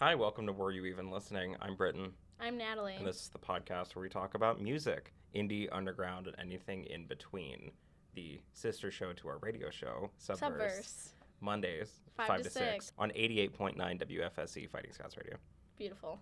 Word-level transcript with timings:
Hi, 0.00 0.14
welcome 0.14 0.46
to 0.46 0.52
Were 0.52 0.70
You 0.70 0.86
Even 0.86 1.10
Listening? 1.10 1.56
I'm 1.60 1.76
Britton, 1.76 2.12
I'm 2.40 2.56
Natalie. 2.56 2.94
and 2.96 3.06
this 3.06 3.16
is 3.16 3.28
the 3.28 3.38
podcast 3.38 3.94
where 3.94 4.02
we 4.02 4.08
talk 4.08 4.34
about 4.34 4.60
music, 4.60 5.12
indie, 5.34 5.68
underground, 5.70 6.26
and 6.26 6.36
anything 6.38 6.84
in 6.84 7.04
between. 7.06 7.70
The 8.14 8.40
sister 8.54 8.90
show 8.90 9.12
to 9.12 9.28
our 9.28 9.38
radio 9.38 9.68
show, 9.70 10.10
Subverse, 10.18 10.38
Subverse. 10.40 11.08
Mondays, 11.40 12.00
Five 12.16 12.28
5 12.28 12.38
to 12.38 12.44
to 12.44 12.50
6, 12.50 12.66
six. 12.66 12.92
on 12.98 13.10
88.9 13.10 13.76
WFSC 13.76 14.68
Fighting 14.70 14.92
Scots 14.92 15.16
Radio. 15.16 15.36
Beautiful. 15.78 16.18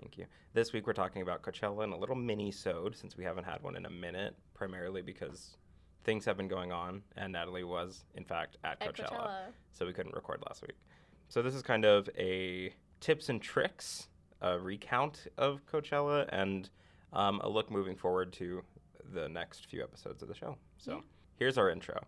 Thank 0.00 0.16
you. 0.16 0.24
This 0.54 0.72
week 0.72 0.86
we're 0.86 0.92
talking 0.94 1.20
about 1.22 1.42
Coachella 1.42 1.84
and 1.84 1.92
a 1.92 1.96
little 1.96 2.16
mini-sode 2.16 2.96
since 2.96 3.16
we 3.16 3.24
haven't 3.24 3.44
had 3.44 3.62
one 3.62 3.76
in 3.76 3.84
a 3.84 3.90
minute, 3.90 4.36
primarily 4.54 5.02
because 5.02 5.56
things 6.04 6.24
have 6.24 6.36
been 6.38 6.48
going 6.48 6.72
on, 6.72 7.02
and 7.16 7.32
Natalie 7.34 7.64
was, 7.64 8.04
in 8.14 8.24
fact, 8.24 8.56
at, 8.64 8.80
At 8.80 8.94
Coachella. 8.96 9.36
so 9.72 9.84
we 9.84 9.92
couldn't 9.92 10.14
record 10.14 10.42
last 10.48 10.62
week. 10.62 10.76
So 11.28 11.42
this 11.42 11.54
is 11.54 11.62
kind 11.62 11.84
of 11.84 12.08
a 12.16 12.72
tips 13.00 13.28
and 13.28 13.40
tricks, 13.40 14.08
a 14.40 14.58
recount 14.58 15.26
of 15.36 15.60
Coachella, 15.66 16.28
and 16.32 16.68
um, 17.12 17.40
a 17.42 17.48
look 17.48 17.70
moving 17.70 17.96
forward 17.96 18.32
to 18.34 18.62
the 19.12 19.28
next 19.28 19.66
few 19.66 19.82
episodes 19.82 20.22
of 20.22 20.28
the 20.28 20.34
show. 20.34 20.56
So 20.78 20.92
Yeah. 20.96 21.00
here's 21.38 21.58
our 21.58 21.70
intro. 21.70 22.00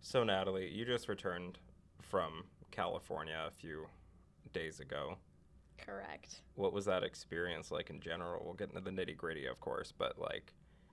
So 0.00 0.24
Natalie, 0.24 0.68
you 0.70 0.84
just 0.84 1.08
returned 1.08 1.58
from 2.00 2.44
California 2.70 3.44
a 3.46 3.50
few 3.50 3.86
days 4.52 4.80
ago. 4.80 5.16
Correct. 5.84 6.40
What 6.54 6.72
was 6.72 6.84
that 6.86 7.02
experience 7.02 7.70
like 7.70 7.90
in 7.90 8.00
general? 8.00 8.42
We'll 8.44 8.54
get 8.54 8.68
into 8.70 8.80
the 8.80 8.90
nitty 8.90 9.16
gritty, 9.16 9.46
of 9.46 9.60
course, 9.60 9.92
but 9.96 10.18
like 10.18 10.52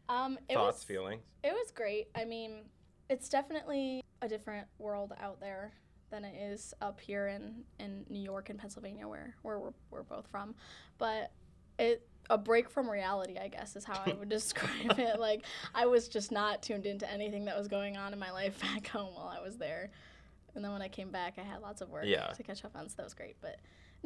Um, 0.10 0.38
it 0.50 0.54
thoughts, 0.56 0.78
was 0.78 0.84
feelings. 0.84 1.24
it 1.44 1.52
was 1.54 1.72
great. 1.72 2.08
I 2.16 2.26
mean, 2.26 2.66
it's 3.10 3.30
definitely 3.30 4.02
a 4.22 4.28
different 4.28 4.68
world 4.80 5.14
out 5.20 5.40
there 5.40 5.74
than 6.10 6.24
it 6.24 6.36
is 6.42 6.74
up 6.82 7.00
here 7.02 7.28
in, 7.28 7.64
in 7.80 8.06
New 8.10 8.22
York 8.22 8.50
and 8.50 8.58
Pennsylvania, 8.58 9.08
where 9.08 9.36
where 9.42 9.60
we're, 9.60 9.74
we're 9.92 10.04
both 10.04 10.28
from. 10.28 10.56
But 10.98 11.32
it 11.78 12.08
a 12.30 12.38
break 12.38 12.70
from 12.70 12.90
reality, 12.90 13.38
I 13.38 13.48
guess, 13.48 13.76
is 13.78 13.86
how 13.86 14.02
I 14.06 14.12
would 14.14 14.28
describe 14.40 14.98
it. 15.00 15.20
Like 15.20 15.44
I 15.76 15.86
was 15.86 16.08
just 16.08 16.32
not 16.32 16.62
tuned 16.62 16.86
into 16.86 17.10
anything 17.12 17.46
that 17.46 17.58
was 17.58 17.68
going 17.68 17.96
on 17.98 18.12
in 18.14 18.20
my 18.20 18.32
life 18.32 18.60
back 18.62 18.88
home 18.88 19.14
while 19.16 19.28
I 19.38 19.42
was 19.42 19.58
there. 19.58 19.92
And 20.56 20.64
then 20.66 20.72
when 20.74 20.82
I 20.82 20.88
came 20.88 21.12
back, 21.12 21.36
I 21.38 21.42
had 21.44 21.62
lots 21.62 21.82
of 21.82 21.90
work 21.90 22.06
Yeah. 22.06 22.28
to 22.28 22.42
catch 22.44 22.66
up 22.66 22.76
on, 22.76 22.90
so 22.90 22.96
that 22.98 23.04
was 23.06 23.14
great. 23.14 23.36
But 23.42 23.58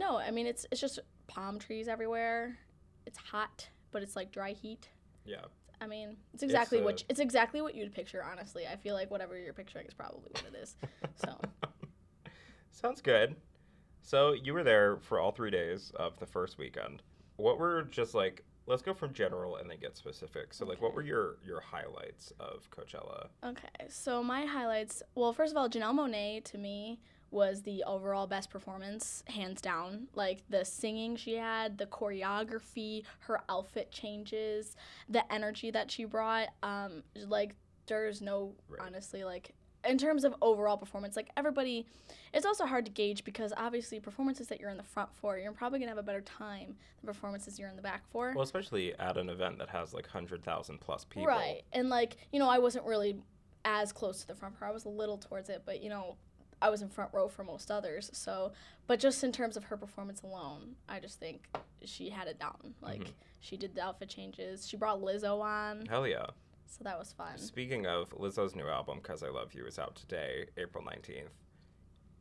no, 0.01 0.17
I 0.17 0.31
mean 0.31 0.47
it's 0.47 0.65
it's 0.71 0.81
just 0.81 0.99
palm 1.27 1.59
trees 1.59 1.87
everywhere. 1.87 2.57
It's 3.05 3.17
hot, 3.17 3.69
but 3.91 4.01
it's 4.01 4.15
like 4.15 4.31
dry 4.31 4.51
heat. 4.51 4.89
Yeah. 5.25 5.45
I 5.79 5.87
mean, 5.87 6.17
it's 6.33 6.43
exactly 6.43 6.79
uh, 6.79 6.83
what 6.83 7.03
it's 7.07 7.19
exactly 7.19 7.61
what 7.61 7.75
you'd 7.75 7.93
picture. 7.93 8.23
Honestly, 8.23 8.67
I 8.67 8.75
feel 8.75 8.95
like 8.95 9.09
whatever 9.09 9.37
you're 9.37 9.53
picturing 9.53 9.87
is 9.87 9.93
probably 9.93 10.29
what 10.31 10.43
it 10.51 10.55
is. 10.55 10.75
So 11.15 11.37
Sounds 12.71 13.01
good. 13.01 13.35
So 14.01 14.33
you 14.33 14.53
were 14.53 14.63
there 14.63 14.97
for 14.97 15.19
all 15.19 15.31
three 15.31 15.51
days 15.51 15.91
of 15.95 16.17
the 16.19 16.25
first 16.25 16.57
weekend. 16.57 17.03
What 17.37 17.59
were 17.59 17.83
just 17.83 18.15
like? 18.15 18.43
Let's 18.67 18.83
go 18.83 18.93
from 18.93 19.11
general 19.13 19.57
and 19.57 19.69
then 19.69 19.77
get 19.79 19.97
specific. 19.97 20.53
So 20.53 20.65
like, 20.65 20.81
what 20.81 20.93
were 20.93 21.01
your 21.01 21.37
your 21.45 21.61
highlights 21.61 22.33
of 22.39 22.69
Coachella? 22.71 23.27
okay, 23.43 23.87
so 23.89 24.23
my 24.23 24.45
highlights. 24.45 25.03
Well, 25.15 25.33
first 25.33 25.51
of 25.51 25.57
all, 25.57 25.69
Janelle 25.69 25.93
Monáe 25.93 26.43
to 26.45 26.57
me 26.57 26.99
was 27.31 27.61
the 27.63 27.83
overall 27.87 28.27
best 28.27 28.49
performance, 28.49 29.23
hands 29.27 29.61
down. 29.61 30.07
Like 30.13 30.43
the 30.49 30.63
singing 30.65 31.15
she 31.15 31.35
had, 31.35 31.77
the 31.77 31.85
choreography, 31.85 33.03
her 33.21 33.41
outfit 33.49 33.91
changes, 33.91 34.75
the 35.09 35.31
energy 35.33 35.71
that 35.71 35.89
she 35.91 36.05
brought. 36.05 36.49
Um, 36.63 37.03
like 37.27 37.55
there's 37.87 38.21
no 38.21 38.53
Right. 38.69 38.79
honestly 38.85 39.23
like 39.23 39.53
in 39.83 39.97
terms 39.97 40.23
of 40.23 40.35
overall 40.43 40.77
performance 40.77 41.15
like 41.15 41.29
everybody 41.35 41.87
it's 42.31 42.45
also 42.45 42.65
hard 42.67 42.85
to 42.85 42.91
gauge 42.91 43.23
because 43.23 43.51
obviously 43.57 43.99
performances 43.99 44.47
that 44.47 44.59
you're 44.61 44.69
in 44.69 44.77
the 44.77 44.83
front 44.83 45.09
for 45.15 45.37
you're 45.39 45.51
probably 45.51 45.79
going 45.79 45.87
to 45.87 45.91
have 45.91 45.97
a 45.97 46.03
better 46.03 46.21
time 46.21 46.67
than 47.01 47.07
performances 47.07 47.57
you're 47.57 47.67
in 47.67 47.75
the 47.75 47.81
back 47.81 48.03
for 48.11 48.31
Well, 48.35 48.43
especially 48.43 48.93
at 48.99 49.17
an 49.17 49.27
event 49.29 49.57
that 49.57 49.69
has 49.69 49.91
like 49.93 50.05
hundred 50.07 50.43
thousand 50.43 50.79
plus 50.79 51.03
people. 51.05 51.25
right 51.25 51.63
and 51.73 51.89
like 51.89 52.15
you 52.31 52.37
know 52.37 52.47
i 52.47 52.59
wasn't 52.59 52.85
really 52.85 53.17
as 53.65 53.91
close 53.91 54.21
to 54.21 54.27
the 54.27 54.35
front 54.35 54.57
part 54.59 54.69
i 54.69 54.73
was 54.73 54.85
a 54.85 54.89
little 54.89 55.17
towards 55.17 55.49
it 55.49 55.63
but 55.65 55.81
you 55.81 55.89
know 55.89 56.15
i 56.61 56.69
was 56.69 56.81
in 56.81 56.89
front 56.89 57.13
row 57.13 57.27
for 57.27 57.43
most 57.43 57.69
others 57.71 58.09
so 58.13 58.51
but 58.87 58.99
just 58.99 59.23
in 59.23 59.31
terms 59.31 59.57
of 59.57 59.65
her 59.65 59.77
performance 59.77 60.21
alone 60.21 60.75
i 60.89 60.99
just 60.99 61.19
think 61.19 61.47
she 61.83 62.09
had 62.09 62.27
it 62.27 62.39
down 62.39 62.73
like 62.81 63.01
Mhm. 63.01 63.13
she 63.39 63.57
did 63.57 63.75
the 63.75 63.81
outfit 63.81 64.09
changes 64.09 64.67
she 64.67 64.77
brought 64.77 64.99
lizzo 65.01 65.41
on 65.41 65.85
Hell 65.87 66.07
yeah. 66.07 66.27
so 66.67 66.83
that 66.83 66.97
was 66.99 67.11
fun 67.13 67.37
Speaking 67.37 67.85
of 67.87 68.09
Lizzo's 68.11 68.55
new 68.55 68.67
album, 68.67 69.01
"Cuz 69.01 69.23
I 69.23 69.29
Love 69.29 69.53
You," 69.53 69.65
is 69.65 69.77
out 69.79 69.95
today, 69.95 70.47
April 70.57 70.83
nineteenth, 70.83 71.33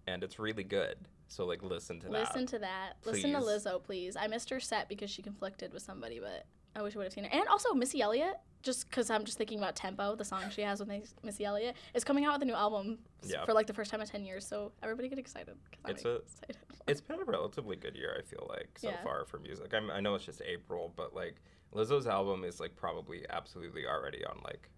and 0.07 0.25
it's 0.25 0.39
really 0.39 0.65
good. 0.65 0.97
So 1.29 1.45
like, 1.47 1.63
listen 1.63 2.01
to 2.01 2.09
that. 2.09 2.13
Listen 2.13 2.47
to 2.47 2.59
that. 2.59 2.95
Listen 3.05 3.33
to 3.33 3.39
Lizzo, 3.39 3.81
please. 3.83 4.17
I 4.17 4.27
missed 4.27 4.51
her 4.51 4.59
set 4.59 4.89
because 4.89 5.09
she 5.11 5.23
conflicted 5.23 5.73
with 5.73 5.83
somebody, 5.85 6.19
but 6.19 6.47
I 6.75 6.83
wish 6.83 6.95
I 6.97 6.99
would 6.99 7.05
have 7.05 7.13
seen 7.13 7.25
her. 7.25 7.31
And 7.31 7.47
also 7.49 7.73
Missy 7.75 8.01
Elliott, 8.03 8.37
just 8.63 8.89
because 8.91 9.11
I'm 9.11 9.25
just 9.25 9.39
thinking 9.39 9.59
about 9.59 9.75
Tempo, 9.77 10.15
the 10.17 10.25
song 10.25 10.43
she 10.51 10.63
has 10.63 10.81
with 10.81 10.91
Missy 11.23 11.45
Elliott, 11.45 11.77
is 11.95 12.05
coming 12.05 12.25
out 12.25 12.35
with 12.35 12.43
a 12.43 12.45
new 12.45 12.55
album 12.55 12.99
Yeah. 13.23 13.45
for 13.45 13.53
like 13.55 13.67
the 13.67 13.73
first 13.73 13.91
time 13.91 14.01
in 14.01 14.07
10 14.07 14.25
years. 14.25 14.47
So 14.47 14.73
everybody 14.83 15.09
get 15.09 15.19
excited. 15.19 15.57
It's 15.89 16.05
a- 16.05 16.17
excited. 16.17 16.57
It's 16.87 17.01
been 17.01 17.21
a 17.21 17.25
relatively 17.25 17.77
good 17.77 17.95
year, 17.97 18.17
I 18.19 18.23
feel 18.23 18.47
like, 18.51 18.79
so 18.79 18.91
Yeah. 18.91 19.03
far 19.03 19.25
for 19.25 19.39
music. 19.39 19.73
I'm, 19.73 19.91
I 19.91 20.01
know 20.01 20.15
it's 20.15 20.25
just 20.25 20.43
April, 20.43 20.93
but 20.97 21.15
like 21.15 21.37
Lizzo's 21.73 22.07
album 22.07 22.45
is 22.45 22.61
like 22.61 22.75
probably 22.77 23.25
absolutely 23.31 23.87
already 23.87 24.25
on 24.25 24.41
like, 24.45 24.69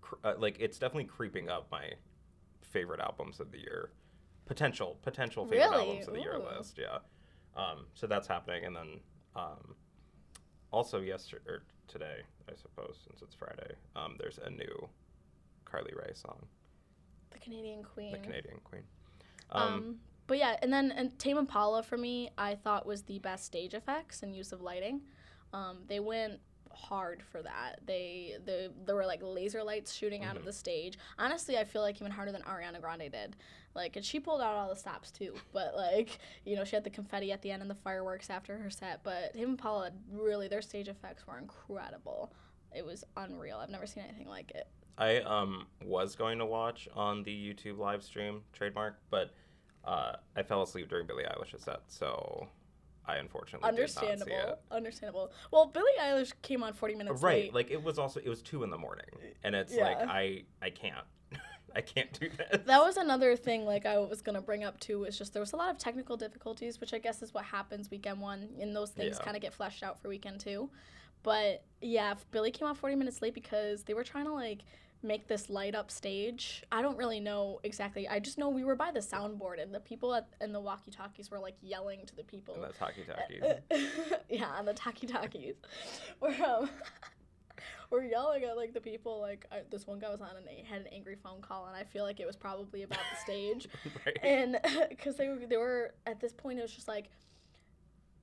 cr- 0.00 0.14
uh, 0.24 0.34
like 0.38 0.56
it's 0.58 0.78
definitely 0.78 1.04
creeping 1.04 1.48
up 1.48 1.70
my 1.70 1.92
favorite 2.62 3.00
albums 3.00 3.38
of 3.38 3.50
the 3.52 3.58
year, 3.58 3.90
potential 4.46 4.98
potential 5.02 5.44
favorite 5.44 5.68
Really? 5.70 5.88
albums 5.88 6.08
of 6.08 6.14
the 6.14 6.20
year 6.20 6.38
list. 6.38 6.78
Yeah, 6.78 6.98
um, 7.54 7.86
so 7.94 8.06
that's 8.06 8.26
happening, 8.26 8.64
and 8.64 8.74
then 8.74 9.00
um, 9.36 9.74
also 10.72 11.00
yesterday 11.00 11.42
or 11.48 11.62
today, 11.88 12.22
I 12.48 12.54
suppose, 12.60 12.96
since 13.06 13.22
it's 13.22 13.34
Friday, 13.34 13.74
um, 13.94 14.16
there's 14.18 14.38
a 14.44 14.50
new 14.50 14.88
Carly 15.64 15.92
Rae 15.94 16.12
song, 16.14 16.46
the 17.30 17.38
Canadian 17.38 17.82
Queen. 17.84 18.12
the 18.12 18.18
Canadian 18.18 18.58
Queen. 18.64 18.82
Um, 19.50 19.62
Um, 19.62 19.96
but 20.26 20.38
yeah, 20.38 20.56
and 20.62 20.72
then 20.72 20.90
and 20.92 21.18
Tame 21.18 21.38
Impala 21.38 21.82
for 21.82 21.96
me, 21.98 22.30
I 22.38 22.54
thought 22.54 22.86
was 22.86 23.02
the 23.02 23.18
best 23.18 23.44
stage 23.44 23.74
effects 23.74 24.22
and 24.22 24.34
use 24.34 24.52
of 24.52 24.60
lighting. 24.62 25.02
Um, 25.52 25.78
they 25.86 26.00
went 26.00 26.40
hard 26.74 27.22
for 27.22 27.42
that. 27.42 27.80
They 27.86 28.36
the 28.44 28.72
there 28.84 28.94
were 28.94 29.06
like 29.06 29.20
laser 29.22 29.62
lights 29.62 29.92
shooting 29.92 30.24
out 30.24 30.36
of 30.36 30.42
Mhm. 30.42 30.46
the 30.46 30.52
stage. 30.52 30.98
Honestly, 31.18 31.56
I 31.58 31.64
feel 31.64 31.82
like 31.82 31.96
even 32.00 32.12
harder 32.12 32.32
than 32.32 32.42
Ariana 32.42 32.80
Grande 32.80 33.10
did. 33.10 33.36
Like, 33.74 33.96
and 33.96 34.04
she 34.04 34.20
pulled 34.20 34.40
out 34.42 34.54
all 34.54 34.68
the 34.68 34.76
stops 34.76 35.10
too. 35.10 35.34
But 35.52 35.74
like, 35.74 36.18
you 36.44 36.56
know, 36.56 36.64
she 36.64 36.76
had 36.76 36.84
the 36.84 36.90
confetti 36.90 37.32
at 37.32 37.42
the 37.42 37.50
end 37.50 37.62
and 37.62 37.70
the 37.70 37.74
fireworks 37.74 38.28
after 38.30 38.58
her 38.58 38.70
set. 38.70 39.02
But 39.02 39.32
Tame 39.34 39.50
Impala 39.50 39.92
really, 40.10 40.48
their 40.48 40.62
stage 40.62 40.88
effects 40.88 41.26
were 41.26 41.38
incredible. 41.38 42.32
It 42.74 42.84
was 42.84 43.04
unreal. 43.16 43.58
I've 43.58 43.70
never 43.70 43.86
seen 43.86 44.04
anything 44.04 44.28
like 44.28 44.50
it. 44.52 44.66
I 44.98 45.18
um 45.20 45.66
was 45.84 46.14
going 46.16 46.38
to 46.38 46.46
watch 46.46 46.88
on 46.94 47.22
the 47.22 47.30
YouTube 47.54 47.78
live 47.78 48.02
stream 48.02 48.42
trademark, 48.52 48.98
but 49.10 49.30
uh, 49.84 50.16
I 50.36 50.42
fell 50.42 50.62
asleep 50.62 50.88
during 50.88 51.06
Billie 51.06 51.24
Eilish's 51.24 51.62
set, 51.64 51.80
so 51.88 52.46
I 53.06 53.16
unfortunately 53.16 53.70
did 53.72 53.80
not 53.80 53.90
see 53.90 54.06
Understandable. 54.06 54.52
it. 54.52 54.58
Understandable. 54.70 55.32
Well, 55.50 55.66
Billie 55.66 55.90
Eilish 56.00 56.32
came 56.42 56.62
on 56.62 56.72
40 56.72 56.94
minutes 56.94 57.22
late. 57.22 57.26
Right, 57.28 57.42
late. 57.44 57.54
like 57.54 57.70
it 57.70 57.82
was 57.82 57.98
also 57.98 58.20
it 58.20 58.28
was 58.28 58.42
two 58.42 58.62
in 58.62 58.70
the 58.70 58.78
morning, 58.78 59.06
and 59.42 59.54
it's 59.54 59.74
Yeah. 59.74 59.84
like 59.84 59.98
I 60.08 60.44
I 60.60 60.70
can't 60.70 61.04
I 61.74 61.80
can't 61.80 62.12
do 62.18 62.28
this. 62.28 62.62
That 62.66 62.80
was 62.80 62.96
another 62.96 63.34
thing 63.36 63.64
like 63.64 63.86
I 63.86 63.98
was 63.98 64.22
gonna 64.22 64.40
bring 64.40 64.62
up 64.62 64.78
too 64.78 65.00
was 65.00 65.18
just 65.18 65.32
there 65.32 65.40
was 65.40 65.52
a 65.52 65.56
lot 65.56 65.70
of 65.70 65.78
technical 65.78 66.16
difficulties, 66.16 66.80
which 66.80 66.94
I 66.94 66.98
guess 66.98 67.22
is 67.22 67.34
what 67.34 67.44
happens 67.44 67.90
weekend 67.90 68.20
one, 68.20 68.48
and 68.60 68.74
those 68.74 68.90
things 68.90 69.16
Yeah. 69.18 69.24
kind 69.24 69.36
of 69.36 69.42
get 69.42 69.52
fleshed 69.52 69.82
out 69.82 70.00
for 70.00 70.08
weekend 70.08 70.38
two. 70.40 70.70
But 71.24 71.64
yeah, 71.80 72.12
if 72.12 72.30
Billie 72.30 72.50
came 72.52 72.68
out 72.68 72.76
forty 72.76 72.94
minutes 72.94 73.20
late 73.22 73.34
because 73.34 73.82
they 73.84 73.94
were 73.94 74.04
trying 74.04 74.26
to 74.26 74.32
like 74.32 74.60
make 75.02 75.26
this 75.28 75.50
light 75.50 75.74
up 75.74 75.90
stage. 75.90 76.62
I 76.70 76.82
don't 76.82 76.96
really 76.96 77.20
know 77.20 77.60
exactly. 77.64 78.08
I 78.08 78.18
just 78.18 78.38
know 78.38 78.48
we 78.48 78.64
were 78.64 78.76
by 78.76 78.90
the 78.90 79.00
soundboard 79.00 79.60
and 79.60 79.74
the 79.74 79.80
people 79.80 80.14
at 80.14 80.28
and 80.40 80.54
the 80.54 80.60
walkie 80.60 80.90
talkies 80.90 81.30
were 81.30 81.38
like 81.38 81.56
yelling 81.62 82.06
to 82.06 82.16
the 82.16 82.24
people. 82.24 82.54
and 82.54 82.64
that's 82.64 82.78
hockey 82.78 83.04
talkies. 83.04 83.80
yeah, 84.30 84.46
on 84.46 84.64
the 84.64 84.74
talkie 84.74 85.06
talkies. 85.06 85.54
We're 86.20 86.36
um, 86.44 86.70
we're 87.90 88.04
yelling 88.04 88.44
at 88.44 88.56
like 88.56 88.72
the 88.72 88.80
people. 88.80 89.20
Like 89.20 89.46
I, 89.52 89.60
this 89.70 89.86
one 89.86 89.98
guy 89.98 90.10
was 90.10 90.20
on 90.20 90.30
and 90.36 90.46
he 90.48 90.64
had 90.64 90.82
an 90.82 90.86
angry 90.92 91.16
phone 91.22 91.40
call, 91.40 91.66
and 91.66 91.76
I 91.76 91.84
feel 91.84 92.04
like 92.04 92.20
it 92.20 92.26
was 92.26 92.36
probably 92.36 92.82
about 92.82 93.00
the 93.10 93.20
stage, 93.20 93.68
right. 94.06 94.18
and 94.22 94.58
because 94.88 95.16
they 95.16 95.28
were 95.28 95.38
they 95.48 95.56
were 95.56 95.94
at 96.06 96.20
this 96.20 96.32
point, 96.32 96.58
it 96.58 96.62
was 96.62 96.72
just 96.72 96.88
like. 96.88 97.10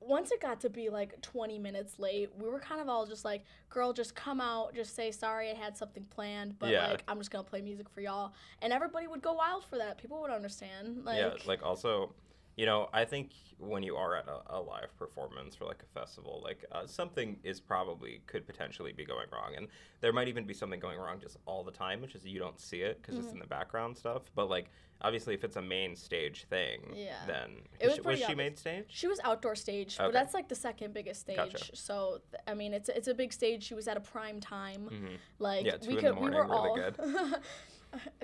Once 0.02 0.32
it 0.32 0.40
got 0.42 0.62
to 0.62 0.70
be 0.70 0.90
like 0.90 1.22
20 1.22 1.60
minutes 1.60 2.00
late, 2.00 2.30
we 2.38 2.48
were 2.48 2.60
kind 2.60 2.80
of 2.80 2.88
all 2.88 3.06
just 3.06 3.26
like, 3.26 3.44
girl, 3.70 3.92
just 3.92 4.16
come 4.16 4.40
out, 4.40 4.74
just 4.74 4.96
say 4.96 5.12
sorry, 5.12 5.52
I 5.52 5.54
had 5.54 5.78
something 5.78 6.06
planned, 6.06 6.58
but 6.58 6.70
Yeah. 6.70 6.88
like, 6.88 7.04
I'm 7.08 7.18
just 7.18 7.32
gonna 7.32 7.44
play 7.44 7.62
music 7.62 7.90
for 7.90 8.02
y'all. 8.02 8.34
And 8.62 8.72
everybody 8.72 9.08
would 9.08 9.22
go 9.22 9.34
wild 9.34 9.66
for 9.66 9.78
that. 9.78 9.98
People 9.98 10.22
would 10.22 10.32
understand. 10.32 11.04
Like, 11.04 11.18
yeah, 11.18 11.34
like 11.46 11.64
also, 11.64 12.14
You 12.60 12.66
know, 12.66 12.90
I 12.92 13.06
think 13.06 13.32
when 13.58 13.84
you 13.84 13.96
are 13.96 14.18
at 14.18 14.28
a, 14.28 14.58
a 14.58 14.60
live 14.60 14.94
performance 14.98 15.56
for 15.56 15.64
like 15.64 15.82
a 15.82 15.98
festival, 15.98 16.42
like 16.44 16.66
uh, 16.74 16.86
something 16.88 17.38
is 17.42 17.62
probably 17.62 18.20
could 18.28 18.46
potentially 18.46 18.92
be 18.92 19.06
going 19.06 19.28
wrong, 19.32 19.54
and 19.56 19.70
there 20.02 20.12
might 20.12 20.28
even 20.28 20.44
be 20.44 20.54
something 20.54 20.78
going 20.78 20.98
wrong 21.00 21.22
just 21.22 21.38
all 21.46 21.64
the 21.64 21.72
time, 21.72 22.02
which 22.02 22.16
is 22.16 22.26
you 22.26 22.38
don't 22.38 22.60
see 22.60 22.82
it 22.82 23.02
because 23.02 23.16
Mm-hmm. 23.16 23.24
it's 23.24 23.34
in 23.34 23.40
the 23.40 23.48
background 23.48 23.98
stuff. 23.98 24.24
But 24.36 24.50
like 24.50 24.72
obviously, 25.02 25.34
if 25.36 25.46
it's 25.46 25.56
a 25.56 25.62
main 25.62 25.96
stage 25.96 26.48
thing, 26.50 26.82
Yeah. 26.94 27.14
then 27.28 27.50
It 27.80 27.86
was 27.88 27.96
she, 27.96 28.02
pretty 28.02 28.24
she 28.24 28.36
main 28.36 28.58
stage? 28.58 28.88
She 28.90 29.08
was 29.08 29.22
outdoor 29.24 29.56
stage, 29.56 29.96
but 29.98 30.12
that's 30.12 30.34
like 30.34 30.50
the 30.50 30.56
second 30.56 30.94
biggest 30.94 31.22
stage. 31.22 31.38
Gotcha. 31.38 31.78
So 31.78 32.20
th- 32.32 32.44
I 32.46 32.54
mean, 32.56 32.74
it's 32.74 32.90
it's 32.90 33.08
a 33.08 33.14
big 33.14 33.32
stage. 33.32 33.64
She 33.64 33.74
was 33.74 33.88
at 33.88 33.96
a 33.96 34.02
prime 34.02 34.42
time. 34.42 34.90
Mhm. 34.92 35.18
Like 35.48 35.66
Yeah, 35.66 35.78
we 35.88 35.96
could, 35.96 36.14
we 36.16 36.30
morning, 36.30 36.38
were 36.38 36.46
all 36.46 36.76
really 36.76 37.36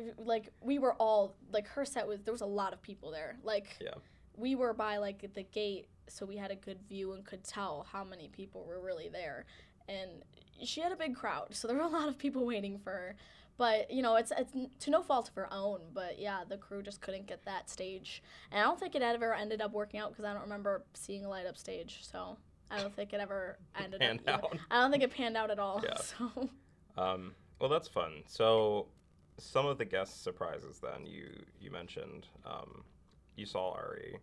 like 0.18 0.50
we 0.62 0.78
were 0.78 0.94
all 0.96 1.36
like 1.54 1.68
her 1.70 1.86
set 1.86 2.06
was 2.06 2.22
there 2.24 2.34
was 2.34 2.42
a 2.42 2.46
lot 2.62 2.74
of 2.74 2.82
people 2.82 3.12
there. 3.12 3.38
Like 3.44 3.78
Yeah. 3.82 3.92
We 4.38 4.56
were 4.56 4.74
by 4.74 4.98
like 4.98 5.34
the 5.34 5.44
gate, 5.44 5.88
so 6.08 6.26
we 6.26 6.38
had 6.38 6.52
a 6.52 6.56
good 6.56 6.80
view 6.88 7.14
and 7.14 7.26
could 7.26 7.44
tell 7.44 7.86
how 7.92 8.04
many 8.04 8.28
people 8.28 8.64
were 8.66 8.80
really 8.80 9.10
there. 9.10 9.46
And 9.88 10.24
she 10.64 10.82
had 10.82 10.92
a 10.92 10.96
big 10.96 11.16
crowd, 11.16 11.50
so 11.56 11.68
there 11.68 11.78
were 11.78 11.84
a 11.84 11.88
lot 11.88 12.08
of 12.08 12.18
people 12.18 12.46
waiting 12.46 12.80
for 12.80 12.92
her. 12.92 13.16
But 13.58 13.90
you 13.90 14.02
know, 14.02 14.16
it's 14.16 14.32
it's 14.38 14.52
to 14.80 14.90
no 14.92 15.02
fault 15.02 15.30
of 15.30 15.36
her 15.36 15.48
own. 15.54 15.80
But 15.94 16.20
yeah, 16.20 16.44
the 16.48 16.58
crew 16.58 16.82
just 16.82 17.00
couldn't 17.02 17.28
get 17.28 17.46
that 17.46 17.70
stage, 17.70 18.22
and 18.52 18.60
I 18.60 18.64
don't 18.64 18.80
think 18.80 18.96
it 18.96 19.02
ever 19.02 19.34
ended 19.34 19.62
up 19.62 19.72
working 19.72 20.00
out 20.00 20.10
because 20.12 20.26
I 20.26 20.34
don't 20.34 20.42
remember 20.44 20.84
seeing 20.94 21.24
a 21.24 21.30
light 21.30 21.46
up 21.46 21.58
stage. 21.58 22.00
So 22.02 22.38
I 22.70 22.80
don't 22.82 22.94
think 22.96 23.14
it 23.14 23.20
ever 23.22 23.58
ended 23.80 24.02
Panned 24.02 24.22
up. 24.28 24.44
out. 24.44 24.58
I 24.72 24.82
don't 24.82 24.92
think 24.92 25.04
it 25.04 25.12
panned 25.12 25.38
out 25.38 25.52
at 25.52 25.60
all. 25.60 25.82
Yeah. 25.84 25.94
So 26.02 26.50
Um, 26.98 27.34
well, 27.60 27.70
that's 27.70 27.88
fun. 27.88 28.24
So, 28.28 28.88
some 29.38 29.66
of 29.66 29.78
the 29.78 29.86
guest 29.86 30.24
surprises 30.24 30.80
then 30.82 31.06
you 31.06 31.28
you 31.62 31.72
mentioned. 31.72 32.28
Um, 32.46 32.84
you 33.36 33.46
saw 33.46 33.72
Ari. 33.74 34.18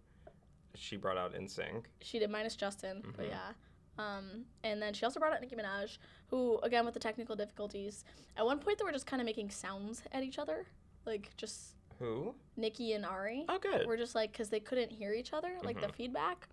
She 0.75 0.97
brought 0.97 1.17
out 1.19 1.35
NSYNC. 1.35 1.85
she 2.01 2.19
did 2.19 2.31
minus 2.31 2.57
Justin, 2.57 3.03
but 3.17 3.27
Mhm. 3.27 3.31
yeah. 3.31 3.53
Um, 3.99 4.47
and 4.65 4.81
then 4.81 4.95
she 4.95 5.05
also 5.05 5.21
brought 5.21 5.35
out 5.35 5.41
Nicki 5.43 5.55
Minaj, 5.55 5.99
who 6.29 6.59
again 6.63 6.85
with 6.87 6.95
the 6.95 7.01
technical 7.01 7.37
difficulties, 7.37 8.05
at 8.39 8.45
one 8.47 8.59
point 8.59 8.79
they 8.79 8.85
were 8.85 8.93
just 8.93 9.07
kind 9.07 9.21
of 9.21 9.27
making 9.27 9.51
sounds 9.51 10.03
at 10.13 10.23
each 10.23 10.39
other, 10.39 10.67
like 11.05 11.37
just 11.37 11.75
Who? 11.99 12.35
Nicki 12.57 12.95
and 12.95 13.05
Ari 13.05 13.45
Oh, 13.49 13.59
good. 13.59 13.87
We're 13.87 13.99
just 13.99 14.15
like 14.15 14.33
because 14.33 14.49
they 14.49 14.61
couldn't 14.61 14.91
hear 14.91 15.13
each 15.13 15.33
other, 15.35 15.59
like 15.63 15.81
the 15.81 15.89
Mhm. 15.89 15.95
feedback. 15.95 16.49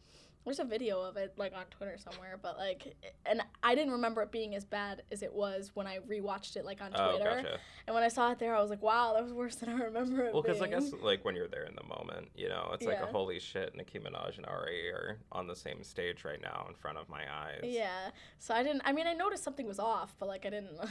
There's 0.45 0.59
a 0.59 0.63
video 0.63 1.01
of 1.01 1.17
it 1.17 1.33
like 1.37 1.53
on 1.53 1.65
Twitter 1.69 1.97
somewhere, 1.97 2.39
but 2.41 2.57
like, 2.57 2.95
and 3.25 3.41
I 3.61 3.75
didn't 3.75 3.91
remember 3.91 4.21
it 4.23 4.31
being 4.31 4.55
as 4.55 4.65
bad 4.65 5.03
as 5.11 5.21
it 5.21 5.33
was 5.33 5.71
when 5.73 5.85
I 5.85 5.99
rewatched 5.99 6.55
it 6.55 6.65
like 6.65 6.81
on 6.81 6.91
Oh, 6.95 7.11
Twitter. 7.11 7.41
gotcha. 7.43 7.59
And 7.85 7.93
when 7.93 8.03
I 8.03 8.07
saw 8.07 8.31
it 8.31 8.39
there, 8.39 8.55
I 8.55 8.61
was 8.61 8.69
like, 8.69 8.81
wow, 8.81 9.13
that 9.13 9.23
was 9.23 9.33
worse 9.33 9.55
than 9.55 9.69
I 9.69 9.73
remember 9.83 10.23
it 10.25 10.33
Well, 10.33 10.41
because 10.41 10.61
I 10.61 10.67
guess 10.67 10.91
like 11.03 11.23
when 11.25 11.35
you're 11.35 11.47
there 11.49 11.65
in 11.65 11.75
the 11.75 11.83
moment, 11.83 12.29
you 12.35 12.49
know, 12.49 12.71
it's 12.73 12.85
like 12.85 13.01
a 13.01 13.05
holy 13.05 13.39
shit. 13.39 13.75
Nicki 13.75 13.99
Minaj 13.99 14.37
and 14.37 14.45
Ari 14.45 14.89
are 14.91 15.17
on 15.31 15.45
the 15.45 15.55
same 15.55 15.83
stage 15.83 16.23
right 16.23 16.41
now 16.41 16.65
in 16.69 16.73
front 16.75 16.97
of 16.97 17.09
my 17.09 17.21
eyes. 17.31 17.61
Yeah. 17.63 18.09
So 18.39 18.53
I 18.53 18.63
didn't. 18.63 18.81
I 18.85 18.91
mean, 18.93 19.07
I 19.07 19.13
noticed 19.13 19.43
something 19.43 19.67
was 19.67 19.79
off, 19.79 20.15
but 20.19 20.27
like 20.29 20.45
I 20.45 20.49
didn't. 20.49 20.77